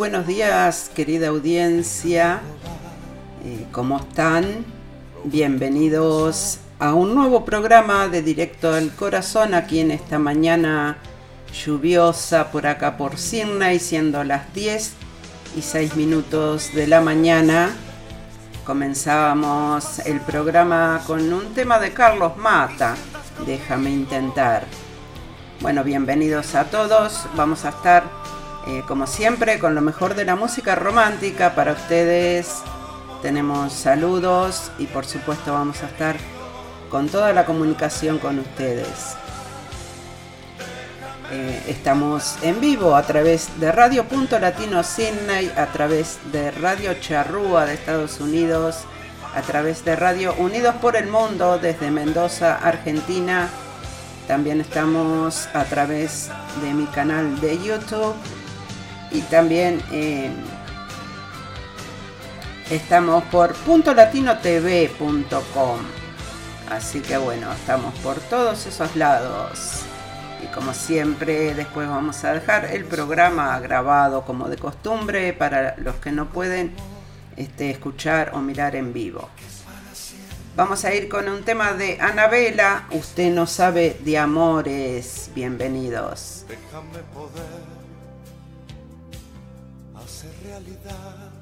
buenos 0.00 0.26
días, 0.26 0.90
querida 0.94 1.28
audiencia. 1.28 2.40
Eh, 3.44 3.66
¿Cómo 3.70 3.98
están? 3.98 4.64
Bienvenidos 5.24 6.56
a 6.78 6.94
un 6.94 7.14
nuevo 7.14 7.44
programa 7.44 8.08
de 8.08 8.22
Directo 8.22 8.72
al 8.72 8.94
Corazón 8.94 9.52
aquí 9.52 9.78
en 9.78 9.90
esta 9.90 10.18
mañana 10.18 10.96
lluviosa 11.52 12.50
por 12.50 12.66
acá 12.66 12.96
por 12.96 13.18
Sydney, 13.18 13.78
siendo 13.78 14.24
las 14.24 14.54
10 14.54 14.94
y 15.58 15.60
6 15.60 15.96
minutos 15.96 16.72
de 16.72 16.86
la 16.86 17.02
mañana. 17.02 17.68
Comenzábamos 18.64 19.98
el 20.06 20.18
programa 20.20 21.02
con 21.06 21.30
un 21.30 21.52
tema 21.52 21.78
de 21.78 21.92
Carlos 21.92 22.38
Mata, 22.38 22.96
Déjame 23.44 23.90
intentar. 23.90 24.64
Bueno, 25.60 25.84
bienvenidos 25.84 26.54
a 26.54 26.64
todos. 26.64 27.26
Vamos 27.36 27.66
a 27.66 27.68
estar 27.68 28.19
eh, 28.66 28.82
como 28.86 29.06
siempre, 29.06 29.58
con 29.58 29.74
lo 29.74 29.80
mejor 29.80 30.14
de 30.14 30.24
la 30.24 30.36
música 30.36 30.74
romántica 30.74 31.54
para 31.54 31.72
ustedes. 31.72 32.62
Tenemos 33.22 33.72
saludos 33.72 34.70
y 34.78 34.86
por 34.86 35.06
supuesto 35.06 35.52
vamos 35.52 35.82
a 35.82 35.86
estar 35.86 36.16
con 36.90 37.08
toda 37.08 37.32
la 37.32 37.46
comunicación 37.46 38.18
con 38.18 38.38
ustedes. 38.38 39.16
Eh, 41.32 41.62
estamos 41.68 42.36
en 42.42 42.60
vivo 42.60 42.96
a 42.96 43.02
través 43.02 43.48
de 43.60 43.70
Radio 43.72 44.04
Punto 44.04 44.38
Latino 44.38 44.82
Sydney, 44.82 45.50
a 45.56 45.66
través 45.66 46.18
de 46.32 46.50
Radio 46.50 46.94
Charrúa 46.94 47.64
de 47.64 47.74
Estados 47.74 48.20
Unidos, 48.20 48.80
a 49.34 49.40
través 49.42 49.84
de 49.84 49.96
Radio 49.96 50.34
Unidos 50.34 50.74
por 50.82 50.96
el 50.96 51.06
Mundo 51.06 51.58
desde 51.58 51.90
Mendoza, 51.90 52.56
Argentina. 52.56 53.48
También 54.26 54.60
estamos 54.60 55.48
a 55.54 55.64
través 55.64 56.30
de 56.62 56.74
mi 56.74 56.86
canal 56.86 57.40
de 57.40 57.58
YouTube 57.58 58.14
y 59.10 59.22
también 59.22 59.80
estamos 62.70 63.24
por 63.24 63.54
puntolatinotv.com. 63.54 65.78
Así 66.70 67.00
que 67.00 67.18
bueno, 67.18 67.52
estamos 67.52 67.92
por 67.98 68.20
todos 68.20 68.66
esos 68.66 68.94
lados. 68.94 69.82
Y 70.42 70.46
como 70.54 70.72
siempre, 70.72 71.54
después 71.54 71.88
vamos 71.88 72.24
a 72.24 72.32
dejar 72.32 72.66
el 72.66 72.84
programa 72.84 73.58
grabado 73.58 74.24
como 74.24 74.48
de 74.48 74.56
costumbre 74.56 75.32
para 75.32 75.74
los 75.78 75.96
que 75.96 76.12
no 76.12 76.30
pueden 76.30 76.72
este, 77.36 77.70
escuchar 77.70 78.30
o 78.34 78.38
mirar 78.38 78.76
en 78.76 78.92
vivo. 78.92 79.28
Vamos 80.56 80.84
a 80.84 80.94
ir 80.94 81.08
con 81.08 81.28
un 81.28 81.42
tema 81.42 81.72
de 81.72 81.98
Anabela. 82.00 82.86
Usted 82.90 83.32
no 83.32 83.46
sabe 83.46 83.98
de 84.00 84.18
amores. 84.18 85.30
Bienvenidos. 85.34 86.44
Déjame 86.48 86.98
poder 87.14 87.79
realidad. 90.42 91.40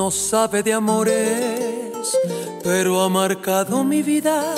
no 0.00 0.10
sabe 0.10 0.62
de 0.62 0.72
amores, 0.72 1.49
pero 2.62 3.02
ha 3.02 3.08
marcado 3.08 3.84
mi 3.84 4.02
vida. 4.02 4.54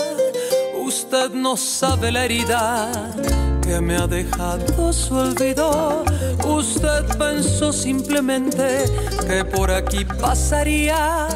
Usted 0.85 1.31
no 1.31 1.57
sabe 1.57 2.11
la 2.13 2.25
herida 2.25 2.91
que 3.63 3.81
me 3.81 3.97
ha 3.97 4.07
dejado 4.07 4.93
su 4.93 5.15
olvido. 5.15 6.05
Usted 6.45 7.17
pensó 7.19 7.73
simplemente 7.73 8.85
que 9.27 9.45
por 9.45 9.71
aquí 9.71 10.05
pasaría 10.05 11.29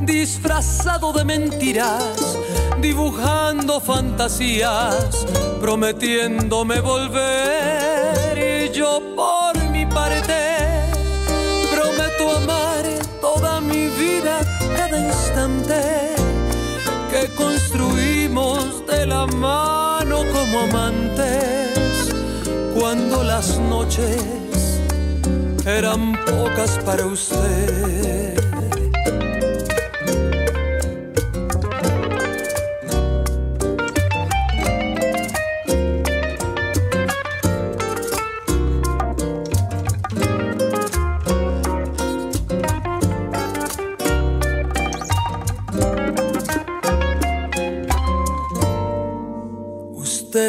disfrazado 0.00 1.12
de 1.12 1.24
mentiras, 1.24 2.36
dibujando 2.80 3.80
fantasías, 3.80 5.26
prometiéndome 5.60 6.80
volver 6.80 8.38
y 8.38 8.70
yo 8.72 9.00
por 9.16 9.56
mi 9.70 9.86
parte 9.86 10.34
prometo 11.72 12.36
amar 12.36 12.84
toda 13.20 13.60
mi 13.60 13.88
vida, 13.88 14.40
instante 14.96 16.14
que 17.10 17.28
construimos 17.34 18.86
de 18.86 19.06
la 19.06 19.26
mano 19.26 20.22
como 20.32 20.60
amantes, 20.60 22.14
cuando 22.78 23.22
las 23.22 23.58
noches 23.58 24.22
eran 25.66 26.12
pocas 26.24 26.78
para 26.84 27.06
usted. 27.06 28.33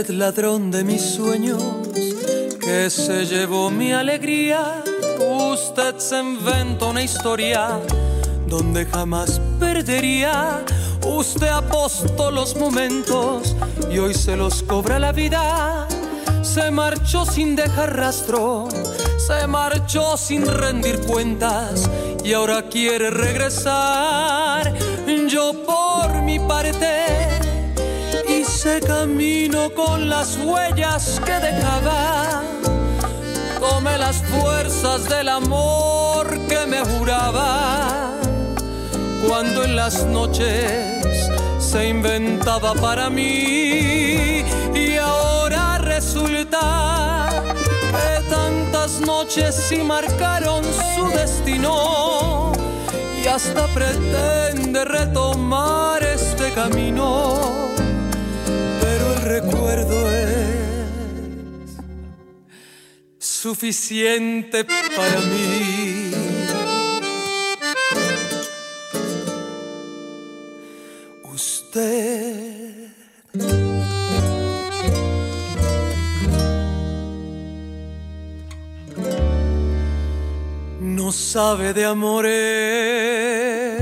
Ladrón 0.09 0.71
de 0.71 0.83
mis 0.83 1.01
sueños, 1.01 1.61
que 2.59 2.89
se 2.89 3.25
llevó 3.25 3.69
mi 3.69 3.93
alegría. 3.93 4.83
Usted 5.19 5.97
se 5.97 6.19
inventó 6.19 6.89
una 6.89 7.03
historia 7.03 7.79
donde 8.47 8.85
jamás 8.85 9.41
perdería. 9.59 10.63
Usted 11.05 11.47
apostó 11.47 12.31
los 12.31 12.55
momentos 12.55 13.55
y 13.91 13.97
hoy 13.97 14.13
se 14.13 14.35
los 14.35 14.63
cobra 14.63 14.99
la 14.99 15.11
vida. 15.11 15.87
Se 16.41 16.71
marchó 16.71 17.25
sin 17.25 17.55
dejar 17.55 17.95
rastro, 17.97 18.67
se 19.17 19.47
marchó 19.47 20.17
sin 20.17 20.45
rendir 20.45 20.99
cuentas 21.01 21.89
y 22.23 22.33
ahora 22.33 22.63
quiere 22.69 23.09
regresar. 23.09 24.73
Yo 25.27 25.53
por 25.65 26.21
mi 26.21 26.39
parte 26.39 27.24
ese 28.65 28.79
camino 28.79 29.69
con 29.75 30.09
las 30.09 30.37
huellas 30.37 31.21
que 31.23 31.33
dejaba. 31.33 32.41
Tome 33.59 33.95
las 33.97 34.23
fuerzas 34.23 35.07
del 35.07 35.29
amor 35.29 36.27
que 36.47 36.65
me 36.65 36.79
juraba. 36.79 38.11
Cuando 39.27 39.65
en 39.65 39.75
las 39.75 40.05
noches 40.05 41.29
se 41.59 41.89
inventaba 41.89 42.73
para 42.73 43.09
mí 43.09 44.43
y 44.73 44.97
ahora 44.99 45.77
resulta 45.77 47.29
que 47.91 48.29
tantas 48.29 48.99
noches 49.01 49.53
sí 49.53 49.77
marcaron 49.83 50.63
su 50.95 51.07
destino 51.09 52.51
y 53.23 53.27
hasta 53.27 53.67
pretende 53.67 54.85
retomar 54.85 56.01
este 56.03 56.51
camino 56.53 57.75
recuerdo 59.41 60.11
es 60.11 61.77
suficiente 63.19 64.63
para 64.63 65.19
mí. 65.31 66.11
Usted 71.33 72.87
no 80.79 81.11
sabe 81.11 81.73
de 81.73 81.83
amores. 81.85 83.74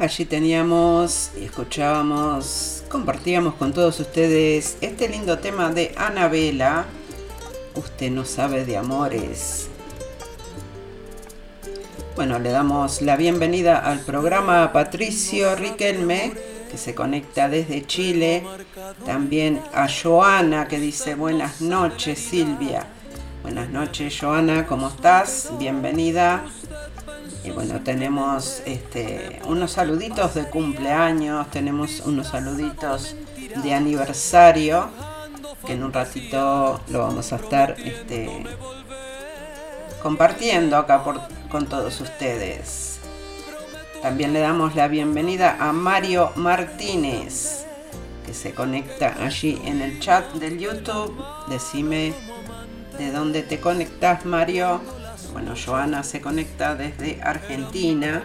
Allí 0.00 0.24
teníamos 0.24 1.30
y 1.38 1.44
escuchábamos, 1.44 2.84
compartíamos 2.88 3.56
con 3.56 3.74
todos 3.74 4.00
ustedes 4.00 4.78
este 4.80 5.10
lindo 5.10 5.40
tema 5.40 5.68
de 5.68 5.92
Anabela. 5.94 6.86
Usted 7.74 8.10
no 8.10 8.24
sabe 8.24 8.64
de 8.64 8.78
amores. 8.78 9.68
Bueno, 12.16 12.38
le 12.38 12.48
damos 12.48 13.02
la 13.02 13.18
bienvenida 13.18 13.76
al 13.76 14.00
programa 14.00 14.64
a 14.64 14.72
Patricio 14.72 15.54
Riquelme, 15.54 16.32
que 16.70 16.78
se 16.78 16.94
conecta 16.94 17.50
desde 17.50 17.86
Chile. 17.86 18.42
También 19.04 19.60
a 19.74 19.86
Joana 19.86 20.66
que 20.66 20.80
dice 20.80 21.14
buenas 21.14 21.60
noches 21.60 22.18
Silvia. 22.18 22.86
Buenas 23.42 23.68
noches 23.68 24.16
Joana, 24.18 24.66
¿cómo 24.66 24.88
estás? 24.88 25.50
Bienvenida. 25.58 26.42
Y 27.44 27.50
bueno, 27.50 27.80
tenemos 27.80 28.62
este, 28.66 29.40
unos 29.46 29.72
saluditos 29.72 30.34
de 30.34 30.44
cumpleaños, 30.44 31.50
tenemos 31.50 32.00
unos 32.00 32.28
saluditos 32.28 33.16
de 33.62 33.74
aniversario, 33.74 34.88
que 35.66 35.72
en 35.72 35.82
un 35.82 35.92
ratito 35.92 36.80
lo 36.88 36.98
vamos 37.00 37.32
a 37.32 37.36
estar 37.36 37.76
este, 37.78 38.44
compartiendo 40.02 40.76
acá 40.76 41.02
con 41.50 41.66
todos 41.66 42.00
ustedes. 42.00 42.90
También 44.02 44.32
le 44.32 44.40
damos 44.40 44.74
la 44.76 44.88
bienvenida 44.88 45.58
a 45.60 45.72
Mario 45.72 46.32
Martínez, 46.36 47.66
que 48.24 48.32
se 48.32 48.52
conecta 48.52 49.14
allí 49.22 49.60
en 49.64 49.82
el 49.82 50.00
chat 50.00 50.32
del 50.34 50.58
YouTube. 50.58 51.22
Decime 51.48 52.14
de 52.96 53.12
dónde 53.12 53.42
te 53.42 53.60
conectas, 53.60 54.24
Mario. 54.24 54.80
Bueno, 55.32 55.54
Joana 55.56 56.02
se 56.02 56.20
conecta 56.20 56.74
desde 56.74 57.20
Argentina. 57.22 58.22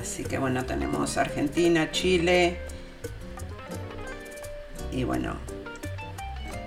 Así 0.00 0.24
que 0.24 0.38
bueno, 0.38 0.64
tenemos 0.64 1.16
Argentina, 1.16 1.90
Chile. 1.90 2.60
Y 4.90 5.04
bueno, 5.04 5.36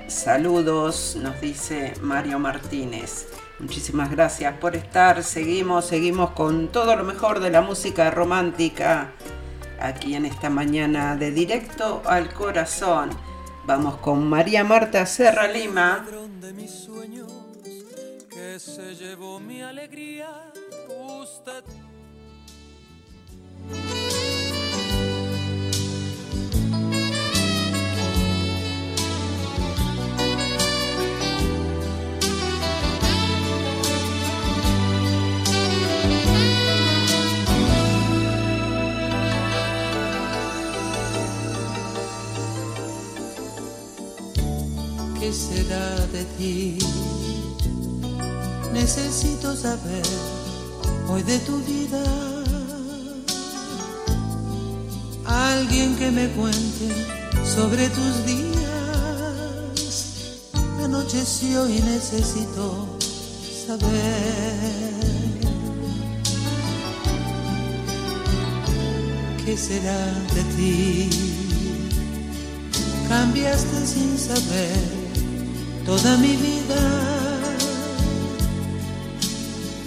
saludos, 0.08 1.17
nos 1.22 1.39
dice 1.41 1.94
Mario 2.01 2.39
Martínez. 2.39 3.27
Muchísimas 3.60 4.12
gracias 4.12 4.58
por 4.58 4.75
estar. 4.75 5.24
Seguimos, 5.24 5.86
seguimos 5.86 6.32
con 6.32 6.70
todo 6.70 6.96
lo 6.96 7.03
mejor 7.03 7.39
de 7.39 7.51
la 7.51 7.62
música 7.62 8.12
romántica 8.12 9.12
aquí 9.79 10.15
en 10.15 10.25
esta 10.25 10.50
mañana 10.50 11.15
de 11.15 11.32
directo 11.32 12.01
al 12.05 12.34
corazón. 12.34 13.10
Vamos 13.65 13.98
con 13.98 14.27
María 14.27 14.63
Marta 14.63 15.05
Serra 15.05 15.48
Lima. 15.48 16.05
Que 18.55 18.59
se 18.59 18.95
llevó 18.95 19.38
mi 19.38 19.62
alegría, 19.62 20.29
usted 21.21 21.62
¿Qué 45.19 45.33
será 45.33 46.07
de 46.07 46.24
ti? 46.38 47.04
Necesito 48.75 49.55
saber 49.55 50.03
hoy 51.08 51.24
de 51.24 51.39
tu 51.39 51.58
vida. 51.60 52.03
Alguien 55.25 55.96
que 55.96 56.12
me 56.12 56.29
cuente 56.32 56.89
sobre 57.55 57.88
tus 57.88 58.25
días. 58.25 58.51
Anocheció 60.84 61.70
y 61.70 61.79
necesito 61.79 62.98
saber. 63.65 63.86
¿Qué 69.46 69.58
será 69.58 70.05
de 70.36 70.44
ti? 70.58 71.10
Cambiaste 73.08 73.88
sin 73.88 74.17
saber 74.17 74.75
toda 75.86 76.17
mi 76.17 76.36
vida 76.36 77.35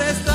Para 0.00 0.29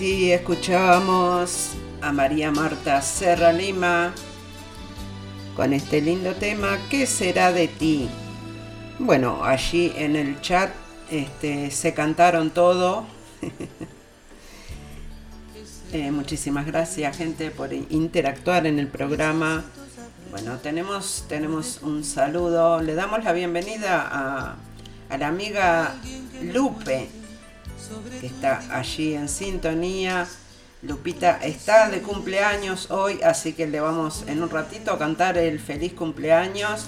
así 0.00 0.32
escuchábamos 0.32 1.72
a 2.00 2.10
María 2.10 2.50
Marta 2.50 3.02
Serra 3.02 3.52
Lima 3.52 4.14
con 5.54 5.74
este 5.74 6.00
lindo 6.00 6.32
tema, 6.36 6.78
¿qué 6.88 7.06
será 7.06 7.52
de 7.52 7.68
ti? 7.68 8.08
Bueno, 8.98 9.44
allí 9.44 9.92
en 9.94 10.16
el 10.16 10.40
chat 10.40 10.70
este, 11.10 11.70
se 11.70 11.92
cantaron 11.92 12.48
todo. 12.48 13.04
Eh, 15.92 16.12
muchísimas 16.12 16.66
gracias 16.66 17.16
gente 17.16 17.50
por 17.50 17.72
interactuar 17.72 18.64
en 18.68 18.78
el 18.78 18.86
programa. 18.86 19.64
Bueno, 20.30 20.58
tenemos, 20.58 21.24
tenemos 21.28 21.80
un 21.82 22.04
saludo. 22.04 22.80
Le 22.80 22.94
damos 22.94 23.24
la 23.24 23.32
bienvenida 23.32 24.56
a 25.10 25.16
la 25.18 25.26
amiga 25.26 25.96
Lupe, 26.44 27.08
que 28.20 28.26
está 28.26 28.62
allí 28.76 29.14
en 29.14 29.28
sintonía. 29.28 30.26
Lupita 30.82 31.38
está 31.42 31.90
de 31.90 32.00
cumpleaños 32.00 32.90
hoy, 32.90 33.20
así 33.22 33.52
que 33.52 33.66
le 33.66 33.80
vamos 33.80 34.24
en 34.26 34.42
un 34.42 34.48
ratito 34.48 34.92
a 34.92 34.98
cantar 34.98 35.36
el 35.36 35.60
feliz 35.60 35.92
cumpleaños. 35.92 36.86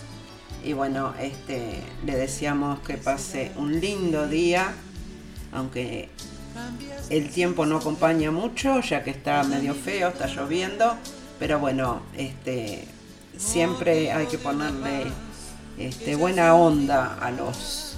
Y 0.65 0.73
bueno, 0.73 1.15
este, 1.21 1.83
le 2.07 2.17
deseamos 2.17 2.81
que 2.81 2.97
pase 2.97 3.53
un 3.57 3.81
lindo 3.81 4.29
día, 4.29 4.73
aunque 5.53 6.09
el 7.11 7.31
tiempo 7.31 7.67
no 7.67 7.79
acompaña 7.79 8.31
mucho, 8.31 8.81
ya 8.81 9.03
que 9.03 9.11
está 9.11 9.43
medio 9.45 9.75
feo, 9.75 10.09
está 10.09 10.27
lloviendo. 10.27 10.97
Pero 11.39 11.59
bueno, 11.59 12.03
este, 12.17 12.87
siempre 13.37 14.13
hay 14.13 14.27
que 14.27 14.39
ponerle 14.39 15.07
este, 15.79 16.17
buena 16.17 16.55
onda 16.55 17.19
a 17.21 17.31
los 17.31 17.92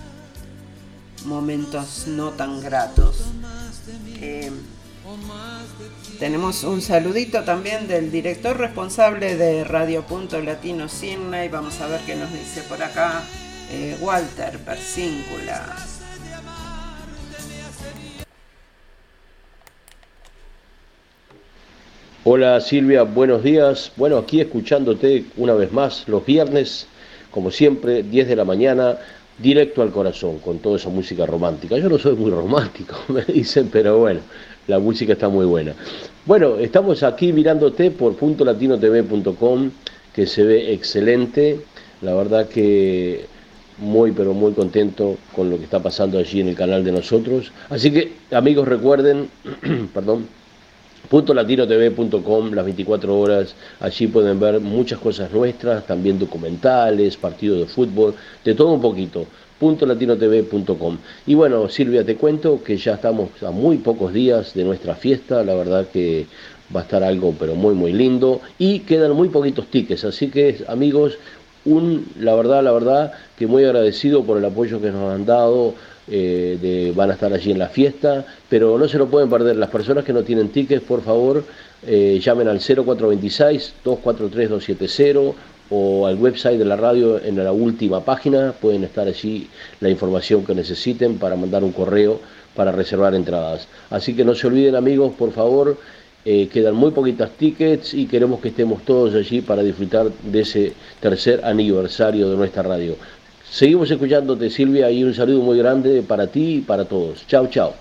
momentos 1.24 2.06
no 2.06 2.30
tan 2.30 2.60
gratos. 2.60 3.24
Eh, 4.20 4.50
tenemos 6.18 6.64
un 6.64 6.80
saludito 6.80 7.42
también 7.44 7.88
del 7.88 8.10
director 8.10 8.56
responsable 8.56 9.36
de 9.36 9.64
Radio 9.64 10.02
Punto 10.02 10.40
Latino 10.40 10.86
y 11.02 11.48
Vamos 11.48 11.80
a 11.80 11.86
ver 11.86 12.00
qué 12.06 12.14
nos 12.16 12.32
dice 12.32 12.62
por 12.62 12.82
acá 12.82 13.22
eh, 13.70 13.96
Walter 14.00 14.58
Persíncula. 14.60 15.76
Hola 22.26 22.58
Silvia, 22.62 23.02
buenos 23.02 23.42
días. 23.42 23.92
Bueno, 23.96 24.16
aquí 24.16 24.40
escuchándote 24.40 25.26
una 25.36 25.52
vez 25.52 25.72
más 25.72 26.08
los 26.08 26.24
viernes, 26.24 26.86
como 27.30 27.50
siempre, 27.50 28.02
10 28.02 28.28
de 28.28 28.36
la 28.36 28.46
mañana, 28.46 28.96
directo 29.38 29.82
al 29.82 29.90
corazón, 29.90 30.38
con 30.38 30.58
toda 30.58 30.76
esa 30.76 30.88
música 30.88 31.26
romántica. 31.26 31.76
Yo 31.78 31.88
no 31.88 31.98
soy 31.98 32.14
muy 32.14 32.30
romántico, 32.30 32.96
me 33.08 33.22
dicen, 33.22 33.68
pero 33.72 33.98
bueno, 33.98 34.20
la 34.66 34.78
música 34.78 35.12
está 35.14 35.28
muy 35.28 35.46
buena. 35.46 35.74
Bueno, 36.26 36.56
estamos 36.56 37.02
aquí 37.02 37.32
mirándote 37.32 37.90
por 37.90 38.16
puntolatinotv.com, 38.16 39.70
que 40.14 40.26
se 40.26 40.44
ve 40.44 40.72
excelente. 40.72 41.60
La 42.00 42.14
verdad 42.14 42.48
que 42.48 43.26
muy, 43.78 44.12
pero 44.12 44.34
muy 44.34 44.52
contento 44.52 45.16
con 45.34 45.50
lo 45.50 45.58
que 45.58 45.64
está 45.64 45.82
pasando 45.82 46.18
allí 46.18 46.40
en 46.40 46.48
el 46.48 46.54
canal 46.54 46.84
de 46.84 46.92
nosotros. 46.92 47.52
Así 47.70 47.90
que, 47.90 48.12
amigos, 48.30 48.68
recuerden, 48.68 49.28
perdón, 49.94 50.28
puntolatinotv.com 51.08 52.52
las 52.52 52.64
24 52.64 53.18
horas, 53.18 53.54
allí 53.80 54.06
pueden 54.06 54.40
ver 54.40 54.60
muchas 54.60 54.98
cosas 54.98 55.30
nuestras, 55.32 55.86
también 55.86 56.18
documentales, 56.18 57.16
partidos 57.16 57.60
de 57.60 57.66
fútbol, 57.66 58.14
de 58.44 58.54
todo 58.54 58.72
un 58.72 58.80
poquito. 58.80 59.26
latinotv.com. 59.60 60.98
Y 61.26 61.34
bueno, 61.34 61.68
Silvia, 61.68 62.04
te 62.04 62.16
cuento 62.16 62.62
que 62.62 62.76
ya 62.76 62.94
estamos 62.94 63.30
a 63.42 63.50
muy 63.50 63.78
pocos 63.78 64.12
días 64.12 64.54
de 64.54 64.64
nuestra 64.64 64.94
fiesta, 64.94 65.42
la 65.42 65.54
verdad 65.54 65.86
que 65.92 66.26
va 66.74 66.80
a 66.80 66.82
estar 66.84 67.02
algo 67.02 67.34
pero 67.38 67.54
muy 67.54 67.74
muy 67.74 67.92
lindo. 67.92 68.40
Y 68.58 68.80
quedan 68.80 69.12
muy 69.12 69.28
poquitos 69.28 69.66
tickets, 69.66 70.04
así 70.04 70.28
que 70.28 70.64
amigos, 70.68 71.18
un, 71.64 72.06
la 72.18 72.34
verdad, 72.34 72.62
la 72.62 72.72
verdad 72.72 73.12
que 73.38 73.46
muy 73.46 73.64
agradecido 73.64 74.24
por 74.24 74.36
el 74.38 74.44
apoyo 74.44 74.80
que 74.80 74.90
nos 74.90 75.14
han 75.14 75.24
dado, 75.24 75.74
eh, 76.08 76.58
de, 76.60 76.92
van 76.92 77.10
a 77.10 77.14
estar 77.14 77.32
allí 77.32 77.50
en 77.50 77.58
la 77.58 77.68
fiesta, 77.68 78.24
pero 78.48 78.78
no 78.78 78.86
se 78.88 78.98
lo 78.98 79.08
pueden 79.08 79.28
perder. 79.30 79.56
Las 79.56 79.70
personas 79.70 80.04
que 80.04 80.12
no 80.12 80.22
tienen 80.22 80.50
tickets, 80.50 80.82
por 80.82 81.02
favor, 81.02 81.42
eh, 81.86 82.20
llamen 82.22 82.48
al 82.48 82.60
0426-243-270 82.60 85.34
o 85.70 86.06
al 86.06 86.16
website 86.16 86.58
de 86.58 86.64
la 86.64 86.76
radio 86.76 87.20
en 87.22 87.42
la 87.42 87.52
última 87.52 88.04
página, 88.04 88.52
pueden 88.52 88.84
estar 88.84 89.08
allí 89.08 89.48
la 89.80 89.88
información 89.88 90.44
que 90.44 90.54
necesiten 90.54 91.18
para 91.18 91.36
mandar 91.36 91.64
un 91.64 91.72
correo 91.72 92.20
para 92.54 92.70
reservar 92.70 93.14
entradas. 93.14 93.66
Así 93.90 94.14
que 94.14 94.24
no 94.24 94.34
se 94.34 94.46
olviden 94.46 94.76
amigos, 94.76 95.14
por 95.14 95.32
favor, 95.32 95.78
eh, 96.26 96.48
quedan 96.48 96.74
muy 96.74 96.90
poquitas 96.90 97.32
tickets 97.32 97.92
y 97.92 98.06
queremos 98.06 98.40
que 98.40 98.48
estemos 98.48 98.82
todos 98.84 99.14
allí 99.14 99.42
para 99.42 99.62
disfrutar 99.62 100.10
de 100.10 100.40
ese 100.40 100.72
tercer 101.00 101.44
aniversario 101.44 102.30
de 102.30 102.36
nuestra 102.36 102.62
radio. 102.62 102.96
Seguimos 103.50 103.90
escuchándote 103.90 104.50
Silvia 104.50 104.90
y 104.90 105.04
un 105.04 105.14
saludo 105.14 105.40
muy 105.40 105.58
grande 105.58 106.02
para 106.02 106.26
ti 106.26 106.56
y 106.56 106.60
para 106.60 106.84
todos. 106.84 107.26
Chao, 107.26 107.46
chao. 107.48 107.74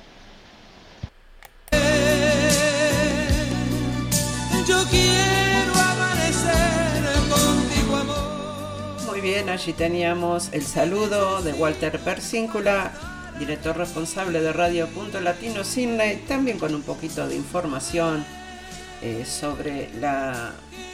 bien, 9.23 9.47
allí 9.47 9.71
teníamos 9.71 10.49
el 10.52 10.63
saludo 10.63 11.41
de 11.41 11.54
Walter 11.54 11.97
Persíncula, 11.97 12.91
director 13.39 13.78
responsable 13.78 14.41
de 14.41 14.52
Radio 14.52 14.86
Punto 14.89 15.21
Latino 15.21 15.63
Cine, 15.63 16.21
también 16.28 16.60
con 16.60 16.76
un 16.76 16.82
poquito 16.82 17.26
de 17.30 17.38
información 17.38 18.26
eh, 19.02 19.23
sobre 19.26 19.89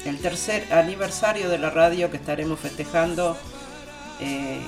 el 0.05 0.19
tercer 0.19 0.71
aniversario 0.71 1.49
de 1.49 1.58
la 1.58 1.71
radio 1.71 2.12
que 2.12 2.17
estaremos 2.17 2.60
festejando 2.60 3.36
eh, 4.19 4.62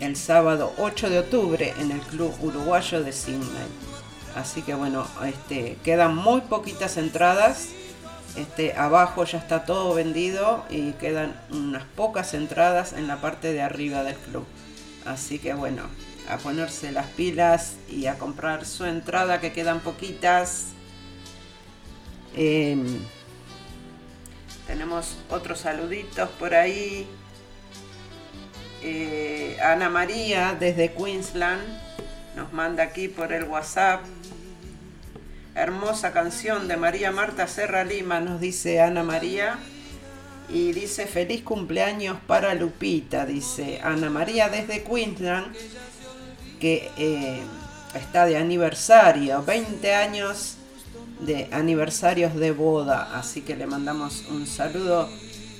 el 0.00 0.16
sábado 0.16 0.72
8 0.78 1.10
de 1.10 1.18
octubre 1.20 1.74
en 1.78 1.90
el 1.90 2.00
Club 2.00 2.34
Uruguayo 2.40 3.02
de 3.02 3.12
Sydney. 3.12 3.68
Así 4.36 4.62
que 4.62 4.74
bueno, 4.74 5.06
este, 5.24 5.76
quedan 5.82 6.14
muy 6.14 6.42
poquitas 6.42 6.96
entradas 6.96 7.68
este, 8.38 8.74
abajo 8.74 9.24
ya 9.24 9.38
está 9.38 9.64
todo 9.64 9.94
vendido 9.94 10.64
y 10.70 10.92
quedan 10.92 11.40
unas 11.50 11.82
pocas 11.84 12.34
entradas 12.34 12.92
en 12.92 13.08
la 13.08 13.20
parte 13.20 13.52
de 13.52 13.62
arriba 13.62 14.04
del 14.04 14.14
club. 14.14 14.44
Así 15.04 15.40
que 15.40 15.54
bueno, 15.54 15.82
a 16.28 16.36
ponerse 16.36 16.92
las 16.92 17.06
pilas 17.06 17.76
y 17.90 18.06
a 18.06 18.16
comprar 18.16 18.64
su 18.64 18.84
entrada 18.84 19.40
que 19.40 19.52
quedan 19.52 19.80
poquitas. 19.80 20.66
Em, 22.36 23.00
tenemos 24.68 25.16
otros 25.30 25.60
saluditos 25.60 26.28
por 26.38 26.54
ahí. 26.54 27.08
Eh, 28.82 29.58
Ana 29.62 29.88
María 29.88 30.56
desde 30.58 30.92
Queensland 30.92 31.62
nos 32.36 32.52
manda 32.52 32.84
aquí 32.84 33.08
por 33.08 33.32
el 33.32 33.44
WhatsApp 33.44 34.02
Hermosa 35.58 36.12
canción 36.12 36.68
de 36.68 36.76
María 36.76 37.10
Marta 37.10 37.48
Serra 37.48 37.82
Lima, 37.82 38.20
nos 38.20 38.40
dice 38.40 38.80
Ana 38.80 39.02
María. 39.02 39.58
Y 40.48 40.72
dice 40.72 41.06
feliz 41.06 41.42
cumpleaños 41.42 42.16
para 42.28 42.54
Lupita, 42.54 43.26
dice 43.26 43.80
Ana 43.82 44.08
María 44.08 44.48
desde 44.50 44.84
Queensland, 44.84 45.52
que 46.60 46.88
eh, 46.96 47.42
está 47.92 48.24
de 48.24 48.36
aniversario, 48.36 49.42
20 49.42 49.94
años 49.96 50.58
de 51.18 51.48
aniversarios 51.50 52.36
de 52.36 52.52
boda. 52.52 53.10
Así 53.18 53.40
que 53.40 53.56
le 53.56 53.66
mandamos 53.66 54.26
un 54.30 54.46
saludo 54.46 55.08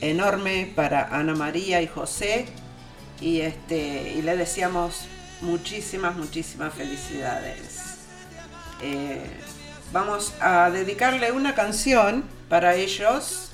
enorme 0.01 0.73
para 0.77 1.09
Ana 1.09 1.35
María 1.35 1.83
y 1.83 1.89
José. 1.89 2.47
Y, 3.21 3.41
este, 3.41 4.15
y 4.17 4.23
le 4.23 4.37
deseamos 4.37 5.07
muchísimas, 5.41 6.17
muchísimas 6.17 6.75
felicidades. 6.75 7.99
Eh, 8.83 9.23
Vamos 9.91 10.35
a 10.41 10.69
dedicarle 10.69 11.33
una 11.33 11.55
canción 11.55 12.25
para 12.51 12.75
ellos. 12.75 13.51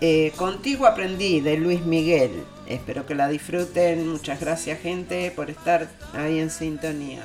Eh, 0.00 0.32
Contigo 0.36 0.86
aprendí 0.86 1.40
de 1.40 1.56
Luis 1.56 1.82
Miguel. 1.82 2.44
Espero 2.66 3.06
que 3.06 3.14
la 3.14 3.28
disfruten. 3.28 4.08
Muchas 4.08 4.40
gracias 4.40 4.80
gente 4.80 5.30
por 5.30 5.48
estar 5.48 5.88
ahí 6.12 6.40
en 6.40 6.50
sintonía. 6.50 7.22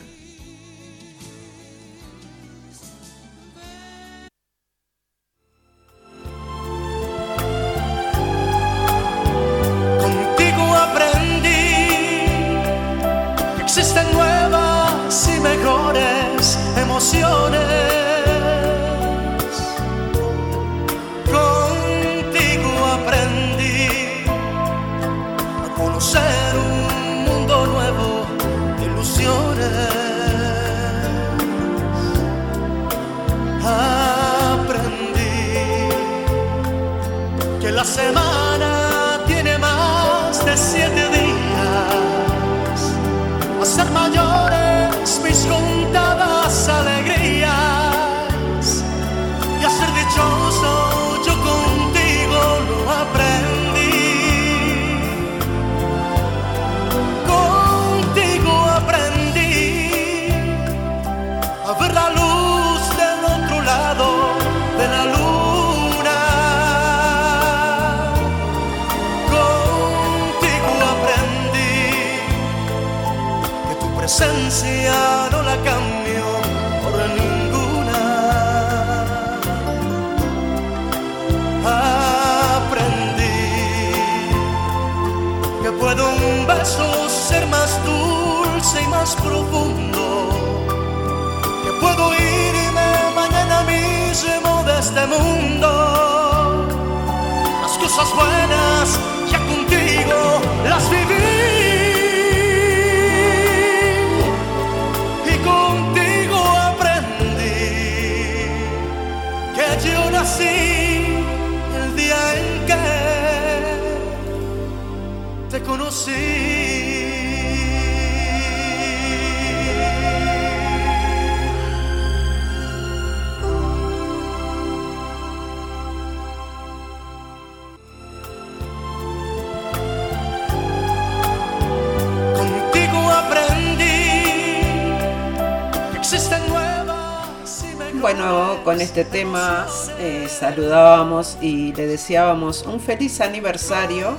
Con 138.72 138.80
este 138.80 139.04
tema 139.04 139.68
eh, 140.00 140.28
saludábamos 140.30 141.38
y 141.42 141.74
le 141.74 141.88
deseábamos 141.88 142.62
un 142.62 142.80
feliz 142.80 143.20
aniversario 143.20 144.18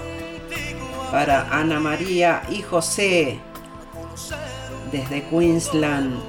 para 1.10 1.48
Ana 1.48 1.80
María 1.80 2.42
y 2.50 2.60
José 2.60 3.40
desde 4.90 5.22
Queensland, 5.22 6.20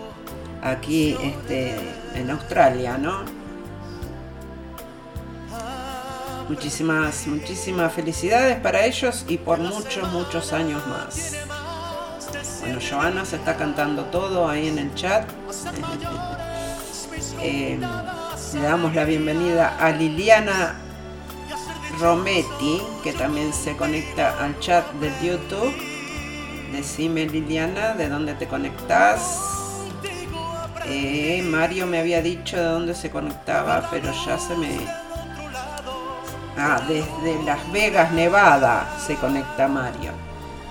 aquí 0.62 1.18
este, 1.22 1.76
en 2.16 2.30
Australia, 2.30 2.98
¿no? 2.98 3.26
Muchísimas, 6.48 7.28
muchísimas 7.28 7.92
felicidades 7.92 8.58
para 8.62 8.86
ellos 8.86 9.26
y 9.28 9.38
por 9.38 9.60
muchos, 9.60 10.10
muchos 10.14 10.54
años 10.54 10.82
más. 10.88 11.36
Bueno, 12.62 12.80
Joana 12.90 13.26
se 13.26 13.36
está 13.36 13.58
cantando 13.58 14.06
todo 14.06 14.48
ahí 14.48 14.70
en 14.70 14.80
el 14.80 14.96
chat. 14.96 15.30
Eh, 17.46 17.78
le 18.54 18.62
damos 18.62 18.96
la 18.96 19.04
bienvenida 19.04 19.76
a 19.78 19.92
Liliana 19.92 20.76
Rometti, 22.00 22.82
que 23.04 23.12
también 23.12 23.52
se 23.52 23.76
conecta 23.76 24.42
al 24.42 24.58
chat 24.62 24.90
de 24.94 25.12
YouTube. 25.22 25.76
Decime 26.72 27.26
Liliana, 27.26 27.96
¿de 27.96 28.08
dónde 28.08 28.34
te 28.36 28.48
conectas? 28.48 29.42
Eh, 30.86 31.44
Mario 31.46 31.86
me 31.86 32.00
había 32.00 32.22
dicho 32.22 32.56
de 32.56 32.64
dónde 32.64 32.96
se 32.96 33.10
conectaba, 33.10 33.90
pero 33.92 34.14
ya 34.26 34.40
se 34.40 34.56
me... 34.56 34.80
Ah, 36.58 36.82
desde 36.88 37.44
Las 37.44 37.70
Vegas, 37.74 38.14
Nevada, 38.14 38.88
se 39.06 39.16
conecta 39.16 39.68
Mario. 39.68 40.12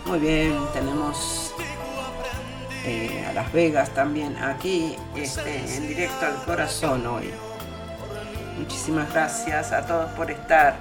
Muy 0.07 0.21
bien, 0.21 0.59
tenemos 0.73 1.52
eh, 2.85 3.25
a 3.29 3.33
Las 3.33 3.53
Vegas 3.53 3.90
también 3.90 4.37
aquí 4.37 4.97
este, 5.14 5.59
en 5.77 5.88
directo 5.88 6.27
al 6.27 6.45
corazón 6.45 7.07
hoy. 7.07 7.31
Muchísimas 8.59 9.12
gracias 9.12 9.73
a 9.73 9.87
todos 9.87 10.11
por 10.12 10.31
estar. 10.31 10.77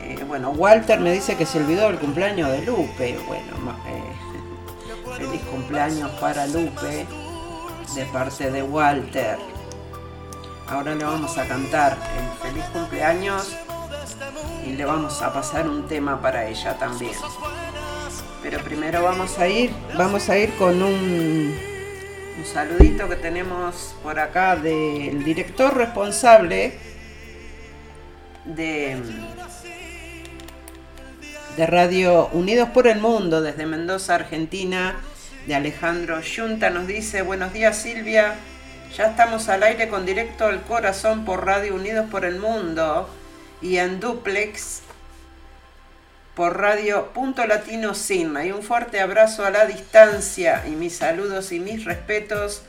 Eh, 0.00 0.24
bueno, 0.26 0.50
Walter 0.50 0.98
me 1.00 1.12
dice 1.12 1.36
que 1.36 1.46
se 1.46 1.58
olvidó 1.58 1.88
el 1.90 1.98
cumpleaños 1.98 2.50
de 2.50 2.62
Lupe. 2.62 3.18
Bueno, 3.26 3.76
eh, 3.86 5.16
feliz 5.16 5.42
cumpleaños 5.42 6.10
para 6.20 6.46
Lupe 6.46 7.06
de 7.94 8.04
parte 8.06 8.50
de 8.50 8.62
Walter. 8.62 9.38
Ahora 10.68 10.94
le 10.94 11.04
vamos 11.04 11.36
a 11.38 11.46
cantar 11.46 11.96
el 12.16 12.48
feliz 12.48 12.64
cumpleaños 12.72 13.56
y 14.64 14.72
le 14.72 14.84
vamos 14.84 15.20
a 15.22 15.32
pasar 15.32 15.68
un 15.68 15.86
tema 15.88 16.20
para 16.20 16.46
ella 16.46 16.76
también. 16.78 17.14
Pero 18.42 18.58
primero 18.64 19.02
vamos 19.02 19.38
a 19.38 19.48
ir, 19.48 19.70
vamos 19.96 20.28
a 20.30 20.38
ir 20.38 20.50
con 20.54 20.82
un, 20.82 21.54
saludito 22.44 23.06
que 23.06 23.16
tenemos 23.16 23.94
por 24.02 24.18
acá 24.18 24.56
del 24.56 25.22
director 25.24 25.76
responsable 25.76 26.72
de, 28.46 28.96
de 31.56 31.66
Radio 31.66 32.28
Unidos 32.28 32.70
por 32.70 32.86
el 32.86 32.98
Mundo 32.98 33.42
desde 33.42 33.66
Mendoza, 33.66 34.14
Argentina, 34.14 34.96
de 35.46 35.54
Alejandro 35.54 36.20
Yunta. 36.22 36.70
Nos 36.70 36.86
dice, 36.86 37.20
buenos 37.20 37.52
días 37.52 37.76
Silvia, 37.76 38.36
ya 38.96 39.06
estamos 39.06 39.50
al 39.50 39.62
aire 39.62 39.88
con 39.88 40.06
directo 40.06 40.46
al 40.46 40.62
corazón 40.62 41.26
por 41.26 41.44
Radio 41.44 41.74
Unidos 41.74 42.06
por 42.10 42.24
el 42.24 42.38
Mundo 42.38 43.08
y 43.60 43.76
en 43.76 44.00
duplex 44.00 44.80
por 46.40 46.58
Radio 46.58 47.12
Punto 47.12 47.46
Latino 47.46 47.92
Sigma. 47.92 48.46
Y 48.46 48.50
un 48.50 48.62
fuerte 48.62 48.98
abrazo 48.98 49.44
a 49.44 49.50
la 49.50 49.66
distancia 49.66 50.64
y 50.66 50.70
mis 50.70 50.96
saludos 50.96 51.52
y 51.52 51.60
mis 51.60 51.84
respetos 51.84 52.62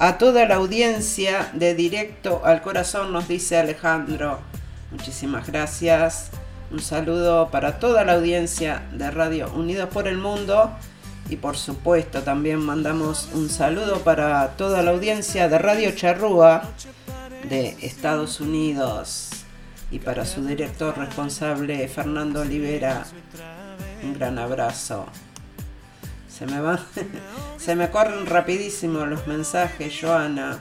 a 0.00 0.18
toda 0.18 0.44
la 0.44 0.56
audiencia 0.56 1.48
de 1.52 1.76
Directo 1.76 2.42
al 2.44 2.62
Corazón, 2.62 3.12
nos 3.12 3.28
dice 3.28 3.58
Alejandro. 3.58 4.40
Muchísimas 4.90 5.46
gracias. 5.46 6.30
Un 6.72 6.80
saludo 6.80 7.48
para 7.52 7.78
toda 7.78 8.04
la 8.04 8.14
audiencia 8.14 8.82
de 8.90 9.08
Radio 9.12 9.52
Unidos 9.54 9.88
por 9.92 10.08
el 10.08 10.18
Mundo. 10.18 10.72
Y 11.30 11.36
por 11.36 11.56
supuesto 11.56 12.24
también 12.24 12.58
mandamos 12.58 13.28
un 13.34 13.48
saludo 13.48 14.00
para 14.00 14.48
toda 14.56 14.82
la 14.82 14.90
audiencia 14.90 15.48
de 15.48 15.58
Radio 15.58 15.92
Charrúa 15.92 16.64
de 17.48 17.76
Estados 17.82 18.40
Unidos 18.40 19.31
y 19.92 19.98
para 19.98 20.24
su 20.24 20.44
director 20.44 20.96
responsable 20.96 21.86
Fernando 21.86 22.40
Olivera 22.40 23.04
un 24.02 24.14
gran 24.14 24.38
abrazo. 24.38 25.06
Se 26.28 26.46
me 26.46 26.60
van, 26.60 26.80
se 27.58 27.76
me 27.76 27.90
corren 27.90 28.26
rapidísimo 28.26 29.06
los 29.06 29.26
mensajes, 29.26 29.94
Joana. 30.00 30.60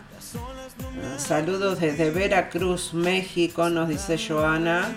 Saludos 1.18 1.80
desde 1.80 2.12
Veracruz, 2.12 2.94
México, 2.94 3.70
nos 3.70 3.90
dice 3.90 4.18
Joana. 4.18 4.90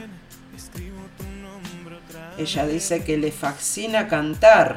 Ella 2.36 2.66
dice 2.66 3.04
que 3.04 3.16
le 3.16 3.30
fascina 3.30 4.08
cantar. 4.08 4.76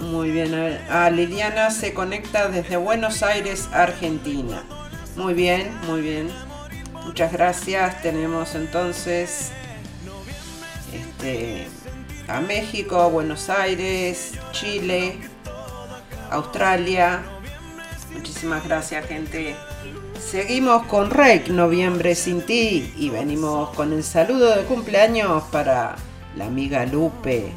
Muy 0.00 0.30
bien, 0.30 0.54
a. 0.54 0.78
Ah, 0.88 1.10
Liliana 1.10 1.70
se 1.70 1.92
conecta 1.92 2.48
desde 2.48 2.76
Buenos 2.76 3.22
Aires, 3.22 3.68
Argentina. 3.72 4.62
Muy 5.16 5.34
bien, 5.34 5.70
muy 5.86 6.00
bien. 6.00 6.28
Muchas 7.04 7.32
gracias. 7.32 8.00
Tenemos 8.02 8.54
entonces 8.54 9.52
este, 10.92 11.66
a 12.28 12.40
México, 12.40 13.10
Buenos 13.10 13.50
Aires, 13.50 14.32
Chile, 14.52 15.18
Australia. 16.30 17.20
Muchísimas 18.12 18.64
gracias, 18.64 19.06
gente. 19.06 19.54
Seguimos 20.18 20.86
con 20.86 21.10
Rey, 21.10 21.44
Noviembre 21.50 22.14
sin 22.14 22.42
ti, 22.42 22.92
y 22.96 23.10
venimos 23.10 23.70
con 23.70 23.92
el 23.92 24.02
saludo 24.02 24.56
de 24.56 24.64
cumpleaños 24.64 25.42
para 25.44 25.96
la 26.36 26.46
amiga 26.46 26.86
Lupe. 26.86 27.52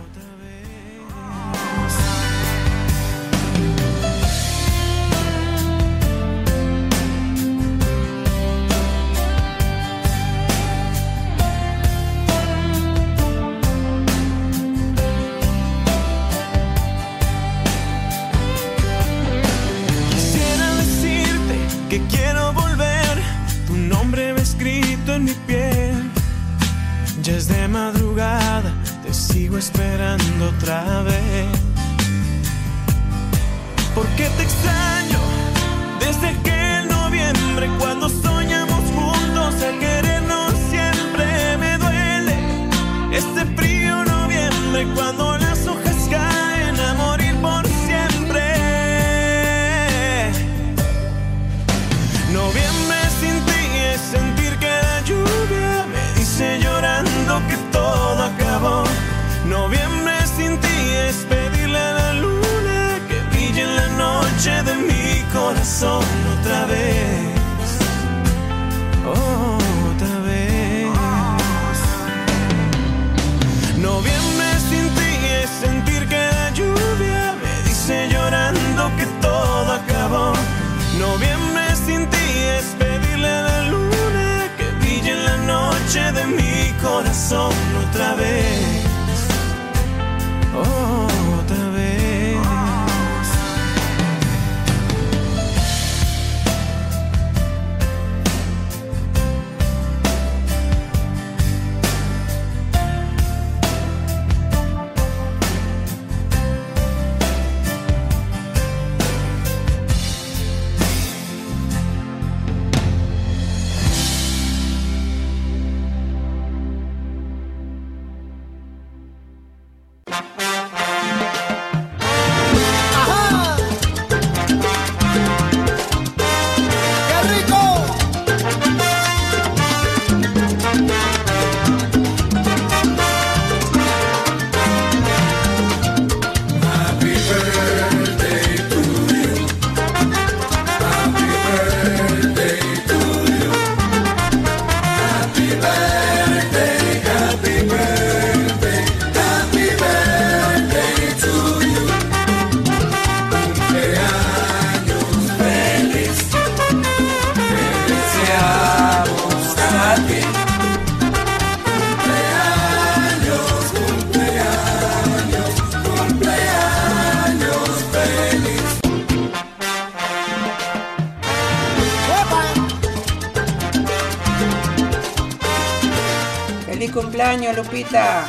año, 177.23 177.53
Lupita. 177.53 178.25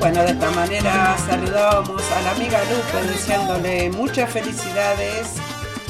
Bueno, 0.00 0.22
de 0.22 0.30
esta 0.30 0.50
manera 0.52 1.16
saludamos 1.18 2.02
a 2.12 2.22
la 2.22 2.30
amiga 2.30 2.58
Lupe 2.64 3.06
deseándole 3.12 3.90
muchas 3.90 4.30
felicidades 4.30 5.34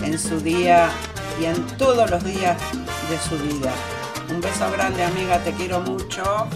en 0.02 0.18
su 0.18 0.40
día 0.40 0.88
y 1.40 1.44
en 1.44 1.66
todos 1.78 2.10
los 2.10 2.24
días 2.24 2.56
de 3.08 3.18
su 3.18 3.36
vida. 3.42 3.72
Un 4.28 4.40
beso 4.40 4.70
grande 4.72 5.04
amiga, 5.04 5.38
te 5.38 5.52
quiero 5.52 5.80
mucho. 5.80 6.48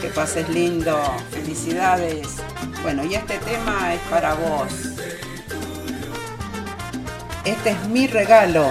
Que 0.00 0.08
pases 0.08 0.48
lindo. 0.48 0.96
Felicidades. 1.30 2.36
Bueno, 2.82 3.04
y 3.04 3.14
este 3.14 3.38
tema 3.38 3.94
es 3.94 4.00
para 4.10 4.34
vos. 4.34 4.72
Este 7.44 7.70
es 7.70 7.88
mi 7.88 8.06
regalo 8.06 8.66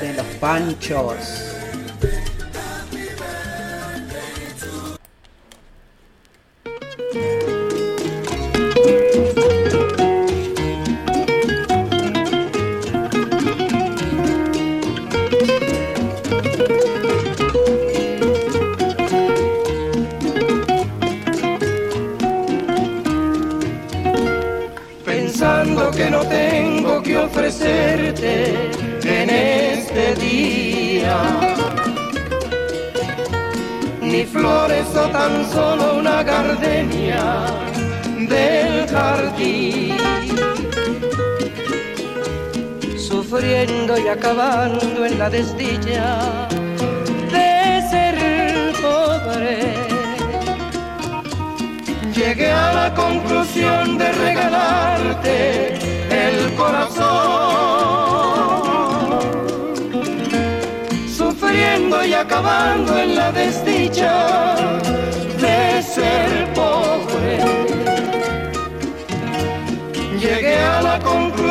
de 0.00 0.12
los 0.14 0.26
panchos. 0.40 1.45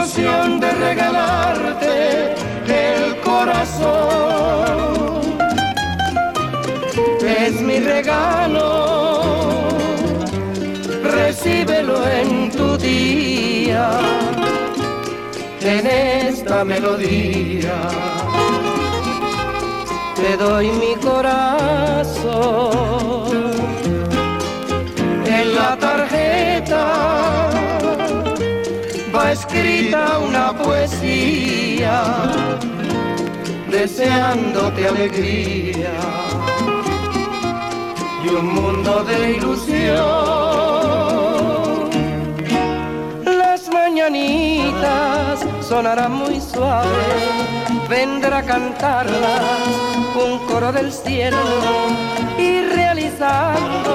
ilusión 0.06 0.60
de 0.60 0.72
regalarte 0.72 2.36
el 2.68 3.20
corazón. 3.22 4.86
Es 7.26 7.60
mi 7.60 7.80
regalo, 7.80 8.60
recíbelo 11.04 12.08
en 12.08 12.52
tu 12.52 12.78
día, 12.78 13.89
en 15.62 15.88
esta 15.88 16.63
melodía. 16.63 17.74
Te 20.15 20.38
doy 20.38 20.70
mi 20.70 20.96
corazón 21.04 22.36
en 25.26 25.56
la 25.56 25.76
tarjeta 25.78 27.55
escrita 29.56 30.20
una 30.20 30.54
poesía, 30.54 32.04
deseándote 33.72 34.88
alegría 34.88 35.94
y 38.24 38.28
un 38.30 38.54
mundo 38.54 39.04
de 39.04 39.32
ilusión. 39.38 39.96
Las 43.26 43.70
mañanitas 43.70 45.46
sonarán 45.62 46.13
muy 46.13 46.41
suaves 46.41 47.56
vendrá 47.89 48.39
a 48.39 48.44
cantarlas 48.44 49.41
un 50.15 50.39
coro 50.48 50.72
del 50.72 50.91
cielo 50.91 51.38
y 52.38 52.62
realizando 52.62 53.94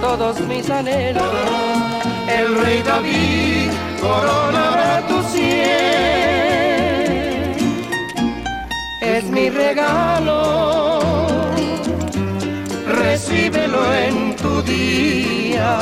todos 0.00 0.40
mis 0.40 0.68
anhelos, 0.68 1.24
el 2.28 2.54
rey 2.62 2.82
David 2.82 3.93
coronará 4.04 4.92
tu 5.08 5.18
cielo. 5.32 5.64
Es 9.00 9.24
mi 9.36 9.48
regalo, 9.48 10.40
recíbelo 13.02 13.80
en 14.06 14.36
tu 14.36 14.62
día, 14.62 15.78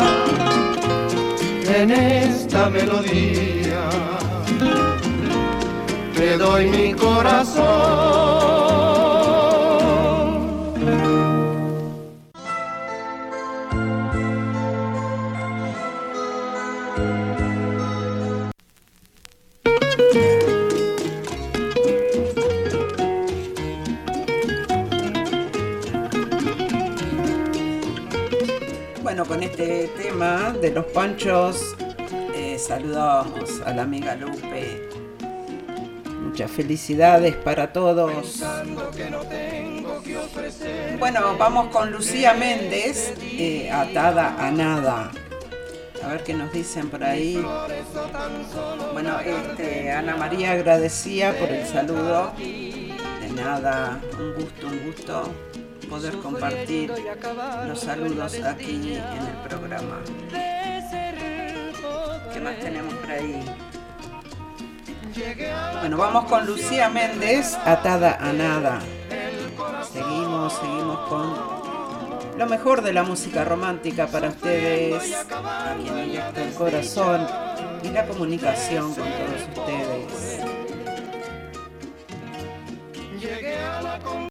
en 1.79 1.91
esta 1.91 2.69
melodía. 2.71 3.83
Te 6.17 6.37
doy 6.37 6.67
mi 6.67 6.93
corazón. 6.95 8.62
Este 29.43 29.89
tema 30.01 30.55
de 30.61 30.71
los 30.71 30.85
panchos, 30.87 31.75
eh, 32.35 32.57
saludamos 32.59 33.61
a 33.65 33.73
la 33.73 33.83
amiga 33.83 34.15
Lupe. 34.15 34.89
Muchas 36.23 36.51
felicidades 36.51 37.35
para 37.37 37.73
todos. 37.73 38.43
Bueno, 40.99 41.37
vamos 41.37 41.69
con 41.69 41.91
Lucía 41.91 42.35
Méndez, 42.35 43.15
eh, 43.21 43.69
atada 43.71 44.37
a 44.39 44.51
nada. 44.51 45.11
A 46.05 46.09
ver 46.09 46.23
qué 46.23 46.35
nos 46.35 46.53
dicen 46.53 46.89
por 46.89 47.03
ahí. 47.03 47.45
Bueno, 48.93 49.19
este, 49.21 49.91
Ana 49.91 50.17
María 50.17 50.53
agradecía 50.53 51.37
por 51.39 51.49
el 51.49 51.67
saludo. 51.67 52.33
De 52.39 53.29
nada, 53.35 54.01
un 54.19 54.35
gusto, 54.35 54.67
un 54.69 54.87
gusto 54.87 55.52
poder 55.89 56.19
compartir 56.19 56.93
los 57.67 57.81
saludos 57.81 58.41
aquí 58.45 58.95
en 58.95 59.27
el 59.27 59.49
programa. 59.49 60.01
¿Qué 62.33 62.41
más 62.41 62.59
tenemos 62.59 62.95
por 62.95 63.11
ahí? 63.11 63.45
Bueno, 65.81 65.97
vamos 65.99 66.25
con 66.25 66.47
Lucía 66.47 66.89
Méndez, 66.89 67.57
atada 67.65 68.17
a 68.21 68.33
nada. 68.33 68.81
Seguimos, 69.93 70.55
seguimos 70.55 71.09
con 71.09 71.63
lo 72.39 72.47
mejor 72.47 72.83
de 72.83 72.93
la 72.93 73.03
música 73.03 73.45
romántica 73.45 74.07
para 74.07 74.29
ustedes, 74.29 75.15
aquí 75.15 75.89
en 75.89 76.17
el 76.37 76.55
Corazón 76.55 77.27
y 77.83 77.89
la 77.89 78.07
comunicación 78.07 78.95
con 78.95 79.05
todos 79.05 79.43
ustedes. 79.59 80.41
Nunca 83.13 84.22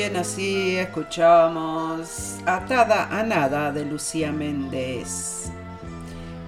bien, 0.00 0.16
así 0.16 0.78
escuchamos 0.78 2.38
Atada 2.46 3.08
a 3.10 3.22
Nada 3.22 3.70
de 3.70 3.84
Lucía 3.84 4.32
Méndez. 4.32 5.50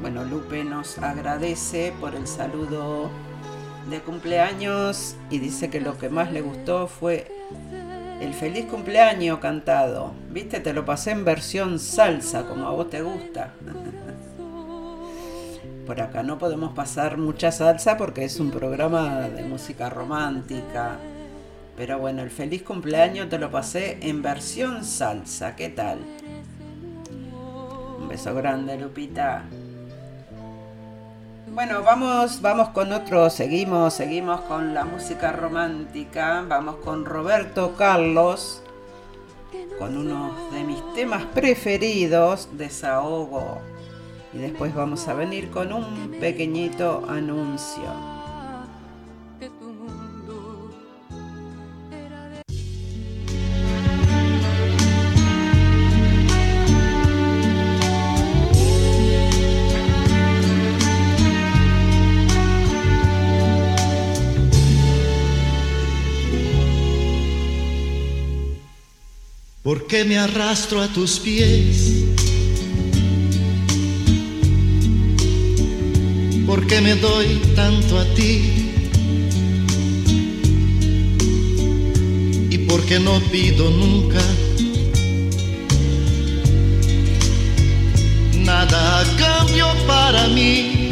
Bueno, 0.01 0.25
Lupe 0.25 0.65
nos 0.65 0.97
agradece 0.97 1.93
por 2.01 2.15
el 2.15 2.27
saludo 2.27 3.11
de 3.91 4.01
cumpleaños 4.01 5.17
y 5.29 5.39
dice 5.39 5.69
que 5.69 5.83
lo 5.83 5.99
que 5.99 6.09
más 6.09 6.33
le 6.33 6.41
gustó 6.41 6.87
fue 6.87 7.31
el 8.23 8.33
feliz 8.33 8.65
cumpleaños 8.65 9.39
cantado. 9.41 10.15
Viste, 10.31 10.61
te 10.61 10.73
lo 10.73 10.87
pasé 10.87 11.11
en 11.11 11.27
versión 11.27 11.79
salsa, 11.79 12.47
como 12.47 12.67
a 12.67 12.71
vos 12.71 12.89
te 12.89 13.03
gusta. 13.03 13.53
Por 15.87 16.01
acá 16.01 16.23
no 16.23 16.39
podemos 16.39 16.73
pasar 16.73 17.19
mucha 17.19 17.53
salsa 17.53 17.99
porque 17.99 18.25
es 18.25 18.41
un 18.41 18.51
programa 18.51 19.29
de 19.29 19.43
música 19.43 19.91
romántica. 19.91 20.97
Pero 21.77 21.99
bueno, 21.99 22.23
el 22.23 22.31
feliz 22.31 22.63
cumpleaños 22.63 23.29
te 23.29 23.39
lo 23.39 23.51
pasé 23.51 23.99
en 24.03 24.23
versión 24.23 24.85
salsa. 24.85 25.57
¿Qué 25.57 25.71
tal? 25.71 25.99
Un 27.99 28.09
beso 28.09 28.35
grande, 28.35 28.79
Lupita. 28.79 29.45
Bueno, 31.55 31.83
vamos, 31.83 32.41
vamos 32.41 32.71
con 32.71 32.93
otro, 32.93 33.29
seguimos, 33.29 33.93
seguimos 33.93 34.41
con 34.43 34.73
la 34.73 34.87
música 34.87 35.33
romántica, 35.33 36.43
vamos 36.49 36.77
con 36.77 37.05
Roberto 37.05 37.75
Carlos, 37.77 38.63
con 39.79 39.99
uno 39.99 40.35
de 40.51 40.65
mis 40.65 40.81
temas 40.95 41.25
preferidos, 41.27 42.49
Desahogo. 42.53 43.59
Y 44.33 44.39
después 44.39 44.75
vamos 44.75 45.07
a 45.09 45.15
venir 45.15 45.51
con 45.51 45.75
un 45.75 46.17
pequeñito 46.19 47.05
anuncio. 47.07 48.12
¿Por 69.73 69.87
qué 69.87 70.05
me 70.05 70.19
arrastro 70.19 70.83
a 70.83 70.89
tus 70.89 71.19
pies? 71.19 72.05
¿Por 76.45 76.67
qué 76.67 76.83
me 76.83 76.95
doy 76.97 77.41
tanto 77.57 77.99
a 77.99 78.05
ti? 78.15 78.75
¿Y 82.51 82.59
por 82.69 82.85
qué 82.85 83.01
no 83.01 83.19
pido 83.33 83.71
nunca 83.71 84.21
nada 88.45 89.01
a 89.01 89.17
cambio 89.17 89.69
para 89.87 90.29
mí? 90.29 90.91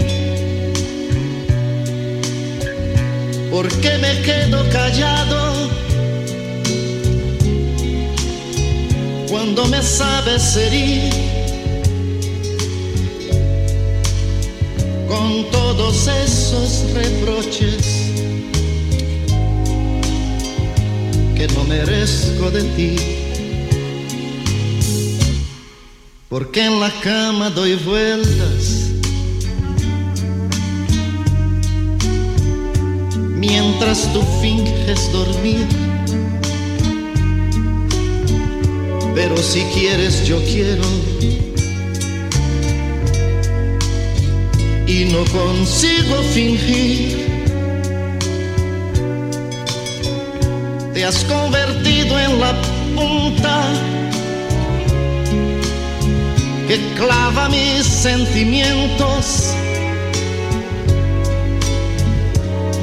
¿Por 3.50 3.68
qué 3.82 3.98
me 3.98 4.22
quedo 4.22 4.66
callado? 4.70 5.89
Cuando 9.30 9.64
me 9.66 9.80
sabes 9.80 10.56
herir 10.56 11.12
con 15.06 15.48
todos 15.52 16.08
esos 16.08 16.90
reproches 16.92 18.10
que 21.36 21.46
no 21.54 21.62
merezco 21.64 22.50
de 22.50 22.64
ti. 22.74 22.96
Porque 26.28 26.64
en 26.64 26.80
la 26.80 26.90
cama 27.00 27.50
doy 27.50 27.76
vueltas 27.76 28.90
mientras 33.36 34.12
tú 34.12 34.22
finges 34.40 35.12
dormir 35.12 35.89
pero 39.14 39.36
si 39.36 39.62
quieres 39.74 40.26
yo 40.26 40.42
quiero. 40.44 40.84
Y 44.86 45.04
no 45.12 45.24
consigo 45.26 46.22
fingir. 46.34 47.28
Te 50.92 51.04
has 51.04 51.24
convertido 51.24 52.18
en 52.18 52.40
la 52.40 52.52
punta 52.94 53.62
que 56.66 56.78
clava 56.96 57.48
mis 57.48 57.86
sentimientos. 57.86 59.54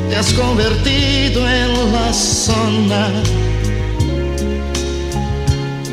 Te 0.10 0.16
has 0.16 0.34
convertido 0.34 1.48
en 1.48 1.92
la 1.92 2.14
zona 2.14 3.12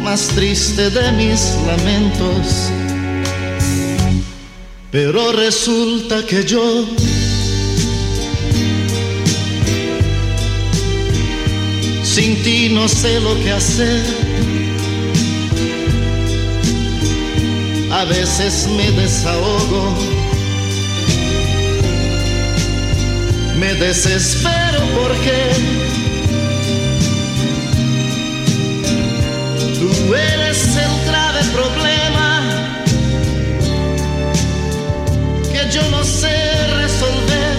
más 0.05 0.29
triste 0.29 0.91
de 0.91 1.13
mis 1.13 1.57
lamentos. 1.67 2.71
Pero 4.91 5.33
resulta 5.33 6.25
que 6.27 6.45
yo 6.45 6.85
sin 12.03 12.43
ti 12.43 12.69
no 12.69 12.87
sé 12.87 13.19
lo 13.21 13.35
que 13.43 13.51
hacer. 13.51 14.03
A 17.91 18.05
veces 18.05 18.69
me 18.77 18.91
desahogo, 18.93 19.95
me 23.59 23.73
desespero 23.75 24.81
porque 24.97 25.94
problema 31.55 32.29
que 35.53 35.71
yo 35.71 35.83
no 35.91 36.03
sé 36.03 36.37
resolver. 36.83 37.57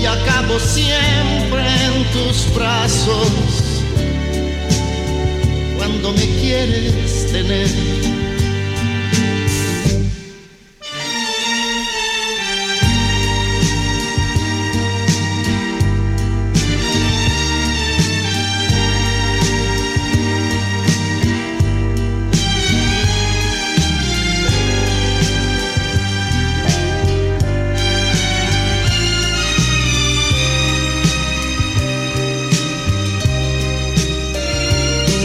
Y 0.00 0.06
acabo 0.06 0.58
siempre 0.58 1.62
en 1.86 2.04
tus 2.14 2.54
brazos 2.54 3.28
cuando 5.76 6.12
me 6.12 6.26
quieres 6.40 7.30
tener. 7.32 8.05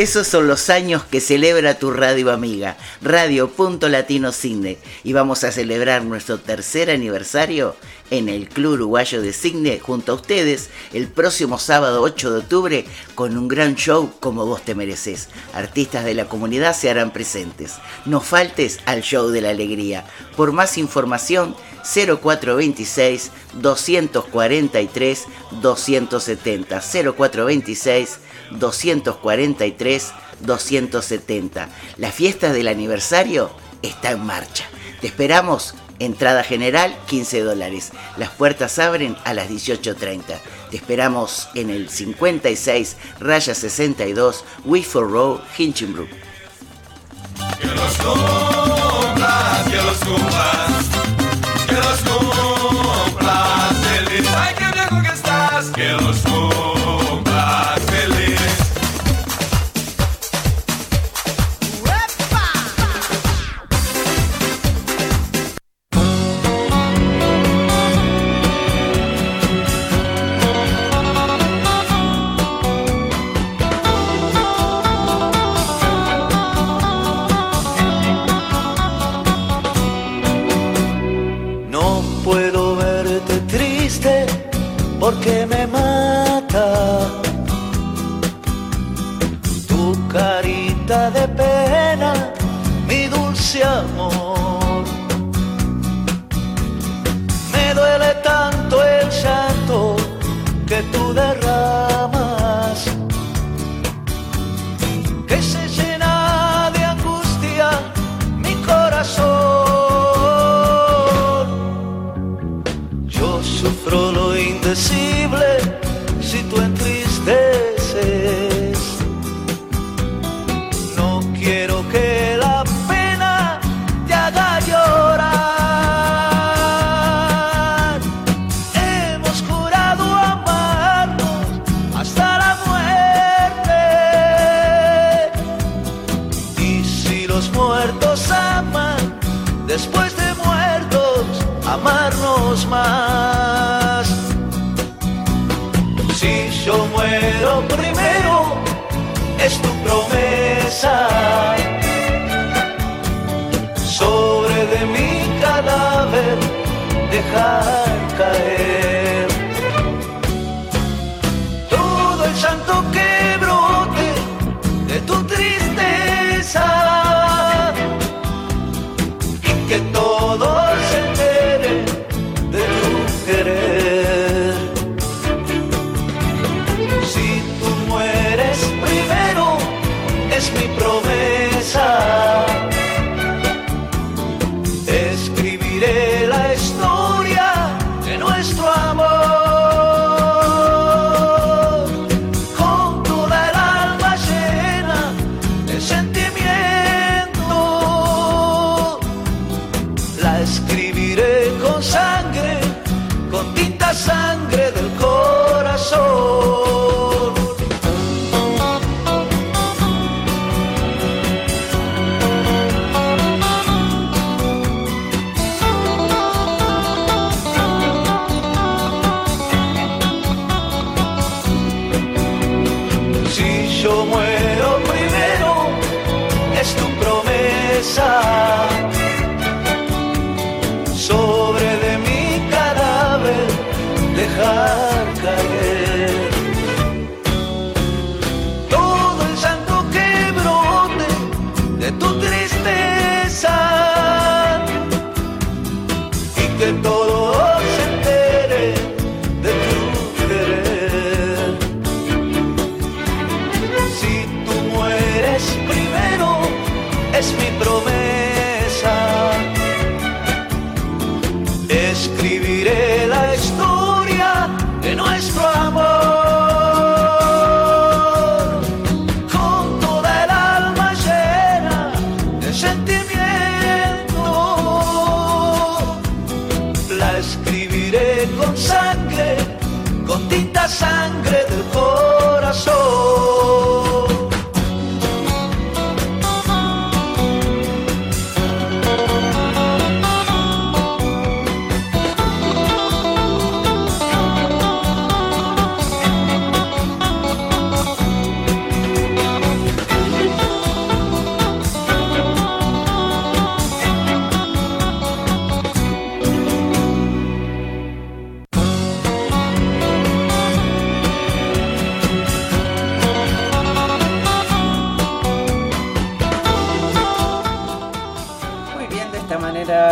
esos 0.00 0.26
son 0.26 0.48
los 0.48 0.70
años 0.70 1.04
que 1.04 1.20
celebra 1.20 1.78
tu 1.78 1.90
radio 1.90 2.32
amiga, 2.32 2.78
Radio 3.02 3.50
Punto 3.50 3.86
Latino 3.90 4.32
Cine. 4.32 4.78
Y 5.04 5.12
vamos 5.12 5.44
a 5.44 5.52
celebrar 5.52 6.04
nuestro 6.04 6.38
tercer 6.38 6.88
aniversario 6.88 7.76
en 8.10 8.30
el 8.30 8.48
Club 8.48 8.72
Uruguayo 8.72 9.20
de 9.20 9.34
Cine 9.34 9.78
junto 9.78 10.12
a 10.12 10.14
ustedes 10.14 10.70
el 10.94 11.08
próximo 11.08 11.58
sábado 11.58 12.00
8 12.00 12.30
de 12.30 12.38
octubre 12.38 12.84
con 13.14 13.36
un 13.36 13.46
gran 13.46 13.74
show 13.74 14.10
como 14.20 14.46
vos 14.46 14.62
te 14.62 14.74
mereces. 14.74 15.28
Artistas 15.52 16.06
de 16.06 16.14
la 16.14 16.30
comunidad 16.30 16.74
se 16.74 16.88
harán 16.88 17.12
presentes. 17.12 17.74
No 18.06 18.22
faltes 18.22 18.78
al 18.86 19.02
show 19.02 19.28
de 19.28 19.42
la 19.42 19.50
alegría. 19.50 20.06
Por 20.34 20.52
más 20.52 20.78
información 20.78 21.54
0426 21.84 23.32
243 23.52 25.24
270 25.60 26.80
0426 26.80 28.18
243 28.50 30.12
270. 30.40 31.68
La 31.96 32.12
fiesta 32.12 32.52
del 32.52 32.68
aniversario 32.68 33.50
está 33.82 34.10
en 34.12 34.24
marcha. 34.24 34.64
Te 35.00 35.06
esperamos. 35.06 35.74
Entrada 35.98 36.42
general 36.42 36.96
15 37.08 37.42
dólares. 37.42 37.90
Las 38.16 38.30
puertas 38.30 38.78
abren 38.78 39.18
a 39.24 39.34
las 39.34 39.50
18.30. 39.50 40.22
Te 40.70 40.76
esperamos 40.76 41.50
en 41.54 41.68
el 41.68 41.90
56 41.90 42.96
raya 43.20 43.54
62 43.54 44.44
Wifford 44.64 45.10
Road, 45.10 45.40
Hinchinbrook. 45.58 46.08
Que 47.60 47.66
los 47.66 47.96
cumplas, 47.98 49.68
que 49.68 49.76
los 49.76 49.98
cumplas, 49.98 50.84
que 51.66 51.74
los 51.74 52.00
cumplas 52.00 52.60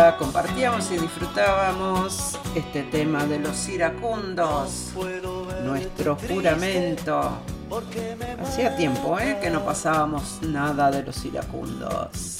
escuchábamos 0.09 0.91
y 0.91 0.97
disfrutábamos 0.97 2.39
este 2.55 2.83
tema 2.83 3.25
de 3.25 3.39
los 3.39 3.67
iracundos, 3.69 4.91
nuestro 5.63 6.17
juramento. 6.27 7.37
Hacía 8.41 8.75
tiempo 8.75 9.19
¿eh? 9.19 9.37
que 9.41 9.51
no 9.51 9.63
pasábamos 9.63 10.39
nada 10.41 10.89
de 10.89 11.03
los 11.03 11.23
iracundos. 11.25 12.39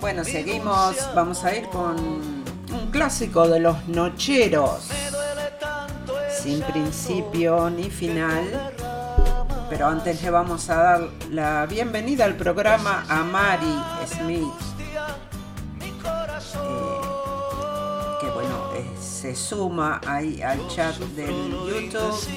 Bueno, 0.00 0.24
seguimos, 0.24 0.96
vamos 1.14 1.42
a 1.44 1.56
ir 1.56 1.66
con 1.68 1.96
un 1.98 2.90
clásico 2.90 3.48
de 3.48 3.60
los 3.60 3.88
nocheros, 3.88 4.88
sin 6.42 6.60
principio 6.62 7.70
ni 7.70 7.88
final. 7.88 8.74
Pero 9.68 9.88
antes 9.88 10.22
le 10.22 10.30
vamos 10.30 10.70
a 10.70 10.76
dar 10.76 11.08
la 11.30 11.66
bienvenida 11.66 12.24
al 12.24 12.36
programa 12.36 13.04
a 13.08 13.24
Mari 13.24 13.76
Smith. 14.06 14.46
Eh, 16.54 17.00
que 18.20 18.26
bueno, 18.30 18.70
eh, 18.76 18.88
se 19.00 19.34
suma 19.34 20.00
ahí 20.06 20.40
al 20.40 20.66
chat 20.68 20.96
del 20.96 21.50
YouTube. 21.50 22.28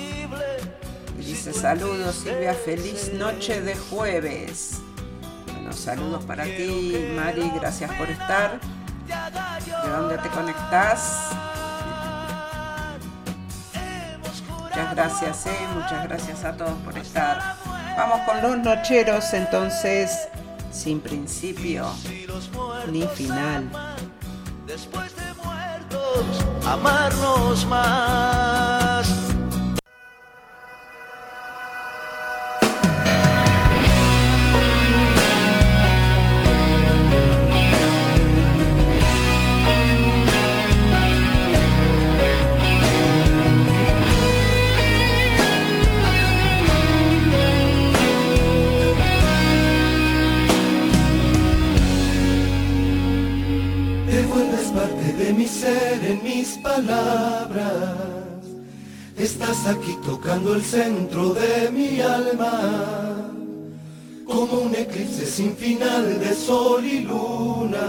Y 1.19 1.23
dice 1.23 1.53
saludos 1.53 2.15
Silvia, 2.15 2.55
feliz 2.55 3.13
noche 3.13 3.61
de 3.61 3.75
jueves. 3.75 4.79
Bueno, 5.53 5.71
saludos 5.71 6.23
para 6.25 6.45
ti, 6.45 7.11
Mari, 7.15 7.51
gracias 7.59 7.91
por 7.93 8.09
estar. 8.09 8.59
¿De 9.83 9.89
dónde 9.89 10.17
te 10.17 10.29
conectás? 10.29 11.29
Muchas 14.79 14.95
gracias, 14.95 15.45
eh, 15.47 15.67
muchas 15.73 16.03
gracias 16.07 16.43
a 16.45 16.55
todos 16.55 16.77
por 16.85 16.97
estar. 16.97 17.57
Vamos 17.97 18.21
con 18.21 18.41
los 18.41 18.57
nocheros 18.59 19.33
entonces, 19.33 20.29
sin 20.71 21.01
principio 21.01 21.85
ni 22.89 23.05
final. 23.07 23.69
Después 24.65 25.13
de 25.17 25.33
muertos, 25.43 26.45
amarnos 26.65 27.65
más. 27.65 29.28
Ser 55.49 56.05
en 56.05 56.23
mis 56.23 56.57
palabras. 56.57 57.97
Estás 59.17 59.67
aquí 59.67 59.97
tocando 60.05 60.55
el 60.55 60.63
centro 60.63 61.33
de 61.33 61.71
mi 61.71 61.99
alma. 61.99 63.31
Como 64.25 64.61
un 64.61 64.75
eclipse 64.75 65.25
sin 65.25 65.55
final 65.57 66.19
de 66.19 66.33
sol 66.33 66.85
y 66.85 66.99
luna. 67.01 67.87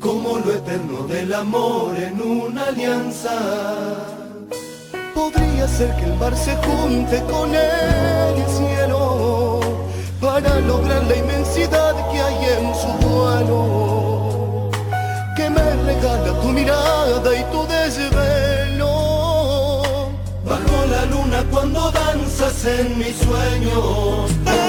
Como 0.00 0.38
lo 0.38 0.52
eterno 0.52 1.06
del 1.06 1.32
amor 1.32 1.96
en 1.96 2.20
una 2.20 2.66
alianza. 2.66 3.36
Podría 5.14 5.68
ser 5.68 5.94
que 5.96 6.04
el 6.06 6.14
mar 6.14 6.36
se 6.36 6.56
junte 6.56 7.22
con 7.30 7.54
el 7.54 8.46
cielo 8.58 9.60
para 10.20 10.60
lograr 10.60 11.04
la 11.04 11.16
inmensidad 11.16 11.94
que 12.10 12.20
hay 12.20 12.44
en 12.58 12.74
su 12.74 13.06
vuelo 13.06 13.99
me 15.54 15.66
regala 15.84 16.32
tu 16.40 16.48
mirada 16.48 17.30
y 17.40 17.42
tu 17.52 17.66
desvelo. 17.66 18.94
Bajo 20.44 20.76
la 20.90 21.04
luna 21.06 21.44
cuando 21.50 21.90
danzas 21.90 22.64
en 22.64 22.98
mis 22.98 23.16
sueños. 23.16 24.59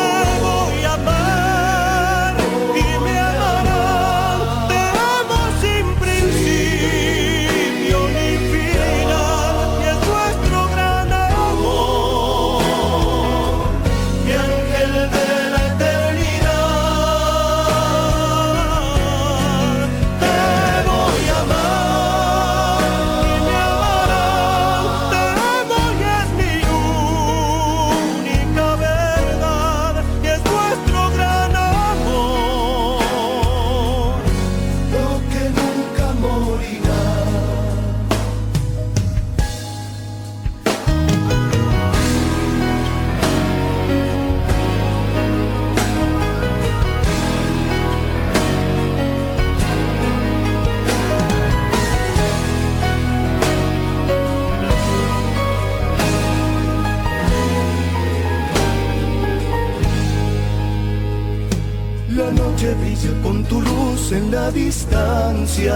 En 64.12 64.32
la 64.32 64.52
distancia. 64.52 65.76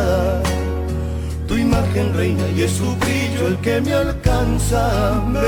Tu 1.47 1.57
imagen 1.57 2.13
reina 2.15 2.47
y 2.55 2.63
es 2.63 2.71
su 2.71 2.95
brillo 2.97 3.47
el 3.47 3.57
que 3.57 3.79
me 3.81 3.93
alcanza. 3.93 5.23
Me 5.27 5.39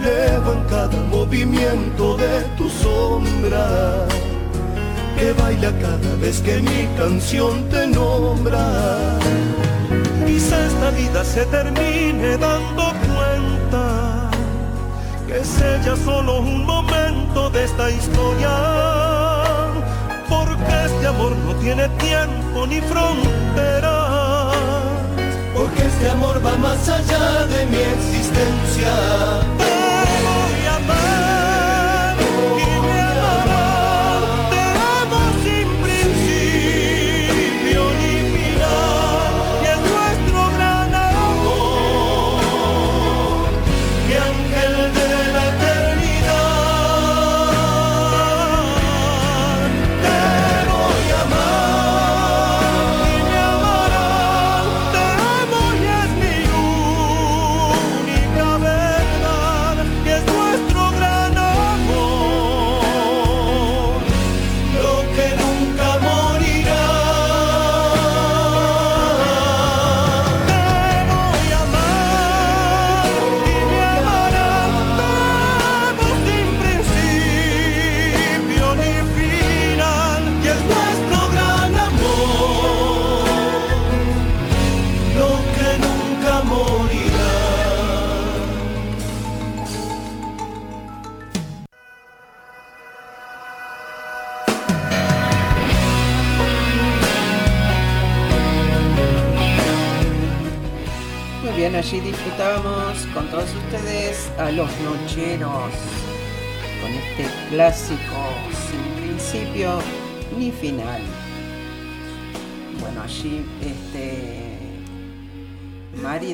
elevo 0.00 0.52
en 0.52 0.64
cada 0.68 1.00
movimiento 1.10 2.16
de 2.16 2.42
tu 2.58 2.68
sombra. 2.68 4.06
Que 5.18 5.32
baila 5.32 5.72
cada 5.78 6.14
vez 6.20 6.40
que 6.40 6.60
mi 6.60 6.86
canción 6.98 7.68
te 7.70 7.86
nombra. 7.86 9.18
Quizá 10.26 10.66
esta 10.66 10.90
vida 10.90 11.24
se 11.24 11.44
termine 11.46 12.36
dando 12.36 12.92
cuenta 13.08 14.30
que 15.26 15.38
es 15.38 15.60
ella 15.60 15.96
solo 16.04 16.40
un 16.40 16.64
momento 16.64 17.50
de 17.50 17.64
esta 17.64 17.90
historia. 17.90 19.29
Tiene 21.60 21.88
tiempo 21.90 22.66
ni 22.66 22.80
fronteras. 22.80 24.56
Porque 25.54 25.86
este 25.86 26.10
amor 26.10 26.40
va 26.44 26.56
más 26.56 26.88
allá 26.88 27.46
de 27.46 27.66
mi 27.66 27.76
existencia. 27.76 29.59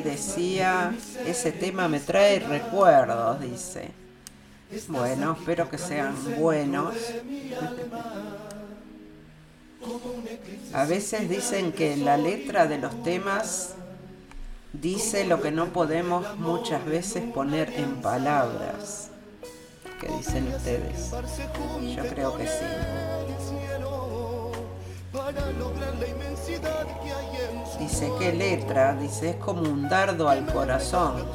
Decía, 0.01 0.93
ese 1.25 1.51
tema 1.51 1.87
me 1.87 1.99
trae 1.99 2.39
recuerdos, 2.39 3.39
dice. 3.41 3.91
Bueno, 4.87 5.35
espero 5.39 5.69
que 5.69 5.77
sean 5.77 6.15
buenos. 6.37 6.95
A 10.73 10.85
veces 10.85 11.29
dicen 11.29 11.71
que 11.71 11.95
la 11.97 12.17
letra 12.17 12.67
de 12.67 12.77
los 12.77 13.03
temas 13.03 13.75
dice 14.73 15.25
lo 15.25 15.41
que 15.41 15.51
no 15.51 15.67
podemos 15.67 16.37
muchas 16.37 16.85
veces 16.85 17.23
poner 17.31 17.73
en 17.75 18.01
palabras. 18.01 19.09
¿Qué 19.99 20.07
dicen 20.09 20.47
ustedes? 20.53 21.11
Yo 21.95 22.03
creo 22.07 22.37
que 22.37 22.45
sí. 22.45 22.65
Dice, 27.79 28.11
¿qué 28.19 28.33
letra? 28.33 28.95
Dice, 28.95 29.31
es 29.31 29.35
como 29.37 29.61
un 29.61 29.87
dardo 29.87 30.29
al 30.29 30.45
corazón. 30.45 31.25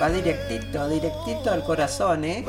Va 0.00 0.10
directito, 0.10 0.88
directito 0.88 1.50
al 1.50 1.64
corazón, 1.64 2.24
¿eh? 2.24 2.44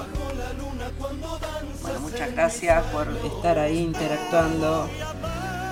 Bueno, 1.82 2.00
muchas 2.00 2.32
gracias 2.32 2.84
por 2.86 3.08
estar 3.26 3.60
ahí 3.60 3.80
interactuando. 3.80 4.88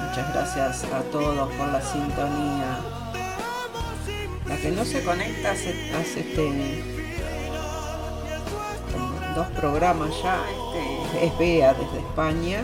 Muchas 0.07 0.33
gracias 0.33 0.83
a 0.91 1.01
todos 1.11 1.51
por 1.53 1.67
la 1.69 1.81
sintonía. 1.81 2.79
La 4.47 4.57
que 4.57 4.71
no 4.71 4.83
se 4.83 5.03
conecta 5.03 5.51
hace, 5.51 5.71
este 6.19 6.83
dos 9.35 9.47
programas 9.55 10.09
ya. 10.21 10.39
Este, 10.49 11.25
es 11.25 11.37
Bea 11.37 11.73
desde 11.73 11.99
España, 11.99 12.63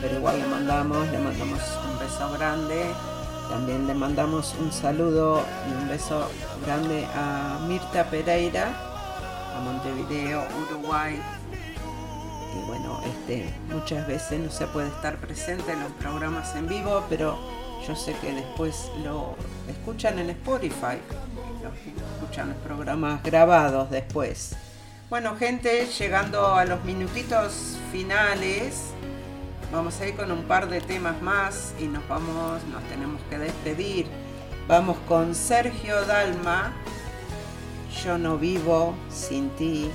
pero 0.00 0.16
igual 0.16 0.40
le 0.40 0.46
mandamos, 0.46 1.08
le 1.08 1.18
mandamos 1.18 1.60
un 1.84 1.98
beso 1.98 2.32
grande. 2.32 2.86
También 3.50 3.88
le 3.88 3.94
mandamos 3.94 4.54
un 4.60 4.72
saludo 4.72 5.42
y 5.68 5.82
un 5.82 5.88
beso 5.88 6.30
grande 6.64 7.04
a 7.14 7.58
Mirta 7.66 8.04
Pereira, 8.04 8.72
a 9.56 9.60
Montevideo, 9.60 10.44
Uruguay. 10.68 11.20
Y 12.54 12.66
bueno, 12.68 13.00
este, 13.04 13.52
muchas 13.72 14.06
veces 14.06 14.38
no 14.38 14.50
se 14.52 14.66
puede 14.68 14.88
estar 14.88 15.16
presente 15.16 15.72
en 15.72 15.80
los 15.80 15.90
programas 15.92 16.54
en 16.54 16.68
vivo, 16.68 17.04
pero 17.10 17.38
yo 17.86 17.96
sé 17.96 18.14
que 18.20 18.32
después 18.32 18.90
lo 19.02 19.34
escuchan 19.68 20.20
en 20.20 20.30
Spotify, 20.30 20.98
lo 21.60 21.70
escuchan 22.22 22.50
los 22.50 22.58
programas 22.58 23.20
grabados 23.24 23.90
después. 23.90 24.54
Bueno, 25.10 25.34
gente, 25.36 25.86
llegando 25.98 26.54
a 26.54 26.64
los 26.64 26.84
minutitos 26.84 27.78
finales, 27.90 28.92
vamos 29.72 30.00
a 30.00 30.06
ir 30.06 30.16
con 30.16 30.30
un 30.32 30.44
par 30.44 30.68
de 30.68 30.80
temas 30.80 31.20
más 31.22 31.74
y 31.78 31.84
nos 31.86 32.06
vamos, 32.08 32.62
nos 32.72 32.82
tenemos 32.84 33.20
que 33.28 33.38
despedir. 33.38 34.06
Vamos 34.68 34.96
con 35.08 35.34
Sergio 35.34 36.04
Dalma, 36.04 36.72
Yo 38.04 38.18
no 38.18 38.38
vivo 38.38 38.94
sin 39.10 39.50
ti. 39.50 39.90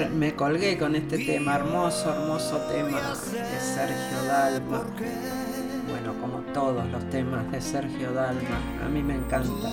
Me 0.00 0.34
colgué 0.34 0.78
con 0.78 0.96
este 0.96 1.18
tema, 1.18 1.56
hermoso, 1.56 2.14
hermoso 2.14 2.56
tema 2.72 2.98
de 2.98 3.60
Sergio 3.60 4.24
Dalma. 4.26 4.86
Bueno, 5.86 6.14
como 6.18 6.38
todos 6.54 6.86
los 6.90 7.10
temas 7.10 7.52
de 7.52 7.60
Sergio 7.60 8.14
Dalma, 8.14 8.58
a 8.82 8.88
mí 8.88 9.02
me 9.02 9.16
encanta. 9.16 9.70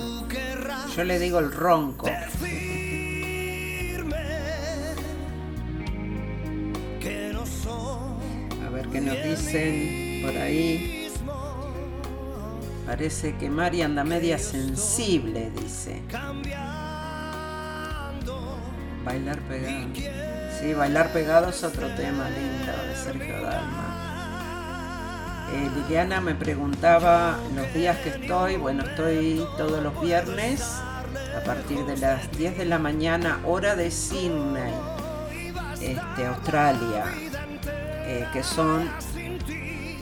Yo 0.93 1.03
le 1.05 1.20
digo 1.20 1.39
el 1.39 1.53
ronco. 1.53 2.07
A 8.65 8.70
ver 8.72 8.88
qué 8.89 8.99
nos 8.99 9.24
dicen 9.24 10.22
por 10.22 10.36
ahí. 10.36 11.09
Parece 12.86 13.38
que 13.38 13.49
Mari 13.49 13.84
anda 13.84 14.03
media 14.03 14.38
sensible, 14.38 15.49
dice. 15.61 16.01
Bailar 19.10 19.39
pegado. 19.39 19.88
Sí, 20.60 20.74
bailar 20.76 21.12
pegado 21.12 21.49
es 21.49 21.64
otro 21.64 21.88
tema 21.95 22.30
lindo 22.30 22.72
de 22.88 22.95
Sergio 22.95 23.41
Dalma. 23.41 23.95
Eh, 25.51 25.68
Liliana 25.74 26.22
me 26.22 26.36
preguntaba 26.36 27.39
los 27.55 27.74
días 27.74 27.97
que 27.97 28.10
estoy. 28.10 28.57
Bueno, 28.57 28.84
estoy 28.84 29.43
todos 29.57 29.82
los 29.82 29.99
viernes 29.99 30.62
a 31.36 31.43
partir 31.43 31.84
de 31.88 31.97
las 31.97 32.32
10 32.38 32.60
de 32.60 32.66
la 32.66 32.78
mañana, 32.78 33.39
hora 33.47 33.76
de 33.76 33.89
Sydney, 33.89 34.76
este, 35.82 36.28
Australia, 36.28 37.05
eh, 38.05 38.28
que 38.32 38.43
son 38.43 38.88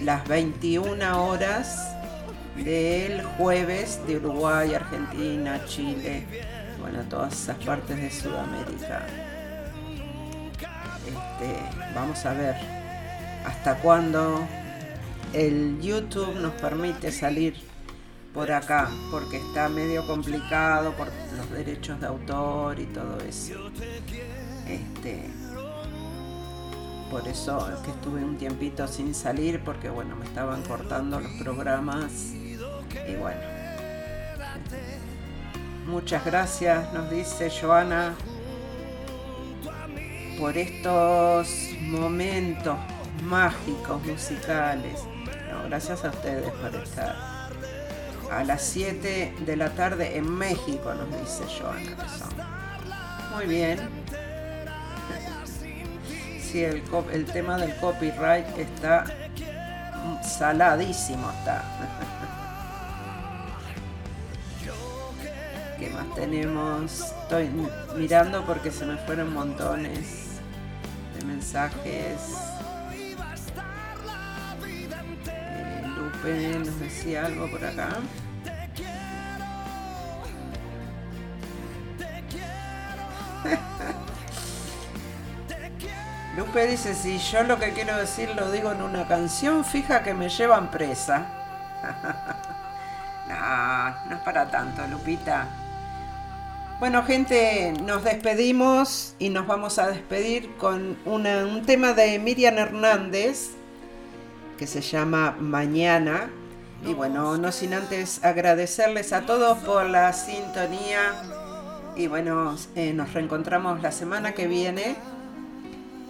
las 0.04 0.28
21 0.28 1.26
horas 1.26 1.96
del 2.58 3.24
jueves 3.24 4.02
de 4.06 4.18
Uruguay, 4.18 4.74
Argentina, 4.74 5.64
Chile, 5.66 6.26
bueno, 6.80 7.00
todas 7.10 7.34
esas 7.34 7.58
partes 7.64 7.98
de 7.98 8.12
Sudamérica. 8.12 9.06
Este, 11.06 11.94
vamos 11.96 12.26
a 12.26 12.34
ver 12.34 12.56
hasta 13.46 13.76
cuándo 13.80 14.46
el 15.34 15.80
YouTube 15.82 16.36
nos 16.40 16.54
permite 16.54 17.12
salir 17.12 17.56
por 18.34 18.52
acá, 18.52 18.90
porque 19.10 19.38
está 19.38 19.70
medio 19.70 20.06
complicado 20.06 20.92
por 20.94 21.08
los 21.36 21.50
derechos 21.52 22.00
de 22.00 22.08
autor 22.08 22.80
y 22.80 22.86
todo 22.86 23.20
eso. 23.22 23.72
Este, 24.68 25.24
por 27.10 27.28
eso 27.28 27.72
es 27.74 27.80
que 27.80 27.92
estuve 27.92 28.24
un 28.24 28.38
tiempito 28.38 28.88
sin 28.88 29.16
salir, 29.16 29.64
porque 29.64 29.90
bueno, 29.90 30.16
me 30.16 30.26
estaban 30.26 30.62
cortando 30.64 31.20
los 31.20 31.32
programas 31.34 32.34
y 33.08 33.16
bueno. 33.16 33.57
Muchas 35.88 36.26
gracias, 36.26 36.92
nos 36.92 37.10
dice 37.10 37.50
Joana, 37.50 38.14
por 40.38 40.58
estos 40.58 41.48
momentos 41.80 42.78
mágicos 43.24 44.04
musicales. 44.06 45.00
Gracias 45.68 46.04
a 46.04 46.10
ustedes 46.10 46.52
por 46.52 46.76
estar. 46.76 47.16
A 48.30 48.44
las 48.44 48.64
7 48.64 49.36
de 49.40 49.56
la 49.56 49.70
tarde 49.70 50.18
en 50.18 50.30
México, 50.30 50.94
nos 50.94 51.22
dice 51.22 51.46
Joana. 51.58 51.96
Muy 53.34 53.46
bien. 53.46 53.80
Sí, 56.42 56.66
el, 56.66 56.84
el 57.14 57.26
tema 57.26 57.58
del 57.58 57.74
copyright 57.78 58.46
está 58.58 59.06
saladísimo. 60.22 61.32
Está. 61.40 61.64
¿Qué 65.80 65.90
más 65.92 66.14
tenemos? 66.16 67.02
Estoy 67.02 67.52
mirando 67.96 68.44
porque 68.46 68.72
se 68.72 68.84
me 68.84 68.98
fueron 68.98 69.32
montones 69.32 70.40
de 71.16 71.24
mensajes. 71.24 72.34
Eh, 75.28 75.84
Lupe 75.96 76.58
nos 76.58 76.80
decía 76.80 77.28
algo 77.28 77.52
por 77.52 77.64
acá. 77.64 77.90
Lupe 86.38 86.66
dice, 86.66 86.96
si 86.96 87.20
yo 87.20 87.44
lo 87.44 87.60
que 87.60 87.74
quiero 87.74 87.96
decir 87.98 88.34
lo 88.36 88.52
digo 88.52 88.72
en 88.72 88.82
una 88.82 89.08
canción, 89.08 89.64
fija 89.64 90.02
que 90.02 90.16
me 90.16 90.30
llevan 90.30 90.72
presa. 90.72 91.28
no, 93.30 93.90
no 94.10 94.16
es 94.16 94.22
para 94.24 94.50
tanto, 94.50 94.88
Lupita. 94.88 95.67
Bueno, 96.80 97.04
gente, 97.04 97.74
nos 97.84 98.04
despedimos 98.04 99.16
y 99.18 99.30
nos 99.30 99.48
vamos 99.48 99.80
a 99.80 99.88
despedir 99.88 100.56
con 100.58 100.96
una- 101.06 101.46
un 101.46 101.66
tema 101.66 101.94
de 101.94 102.20
Miriam 102.20 102.58
Hernández 102.58 103.50
que 104.58 104.68
se 104.68 104.82
llama 104.82 105.36
Mañana. 105.40 106.30
Y 106.86 106.94
bueno, 106.94 107.38
no 107.38 107.52
sin 107.52 107.74
antes 107.74 108.24
agradecerles 108.24 109.12
a 109.12 109.22
todos 109.22 109.58
por 109.60 109.88
la 109.88 110.14
sintonía. 110.14 111.14
Y 111.96 112.06
bueno, 112.06 112.56
eh, 112.76 112.94
nos 112.94 113.12
reencontramos 113.14 113.82
la 113.82 113.92
semana 113.92 114.34
que 114.34 114.48
viene 114.48 114.96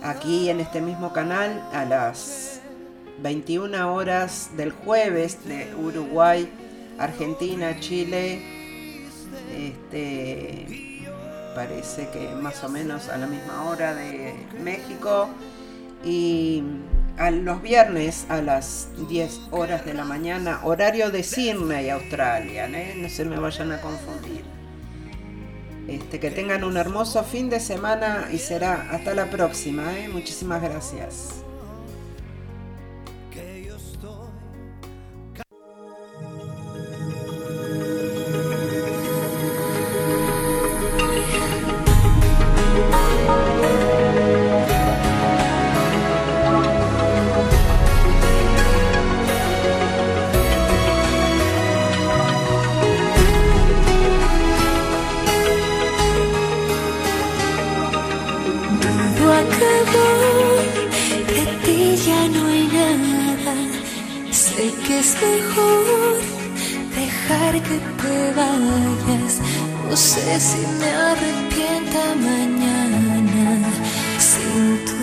aquí 0.03 0.49
en 0.49 0.59
este 0.59 0.82
mismo 0.82 1.13
canal 1.13 1.63
a 1.74 1.86
las 1.86 2.59
21 3.20 3.93
horas 3.93 4.49
del 4.57 4.74
jueves 4.74 5.45
de 5.47 5.74
Uruguay, 5.76 6.49
Argentina, 6.99 7.80
Chile. 7.80 8.56
Este 9.55 11.05
parece 11.55 12.07
que 12.09 12.29
más 12.35 12.63
o 12.63 12.69
menos 12.69 13.09
a 13.09 13.17
la 13.17 13.25
misma 13.25 13.63
hora 13.63 13.95
de 13.95 14.35
México 14.63 15.27
y 16.05 16.61
a 17.17 17.31
los 17.31 17.61
viernes 17.63 18.27
a 18.29 18.41
las 18.41 18.89
10 19.09 19.47
horas 19.49 19.83
de 19.83 19.95
la 19.95 20.05
mañana, 20.05 20.61
horario 20.63 21.09
de 21.09 21.23
Sydney, 21.23 21.89
Australia, 21.89 22.67
¿eh? 22.67 22.93
no 22.97 23.09
se 23.09 23.25
me 23.25 23.39
vayan 23.39 23.71
a 23.71 23.81
confundir. 23.81 24.43
Este, 25.87 26.19
que 26.19 26.29
tengan 26.31 26.63
un 26.63 26.77
hermoso 26.77 27.23
fin 27.23 27.49
de 27.49 27.59
semana 27.59 28.27
y 28.31 28.37
será 28.37 28.89
hasta 28.91 29.15
la 29.15 29.25
próxima. 29.29 29.97
¿eh? 29.97 30.09
Muchísimas 30.09 30.61
gracias. 30.61 31.46
Sé 64.57 64.73
que 64.87 64.97
es 64.97 65.13
mejor 65.21 66.17
dejar 66.95 67.53
que 67.61 67.77
te 68.01 68.15
vayas. 68.39 69.33
No 69.87 69.95
sé 69.95 70.39
si 70.39 70.61
me 70.79 70.89
arrepienta 71.09 72.01
mañana 72.15 73.69
sin 74.17 74.83
tu 74.87 74.96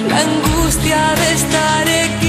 La 0.10 0.20
angustia 0.20 1.02
de 1.16 1.34
estar 1.34 1.88
equivocada. 1.88 2.29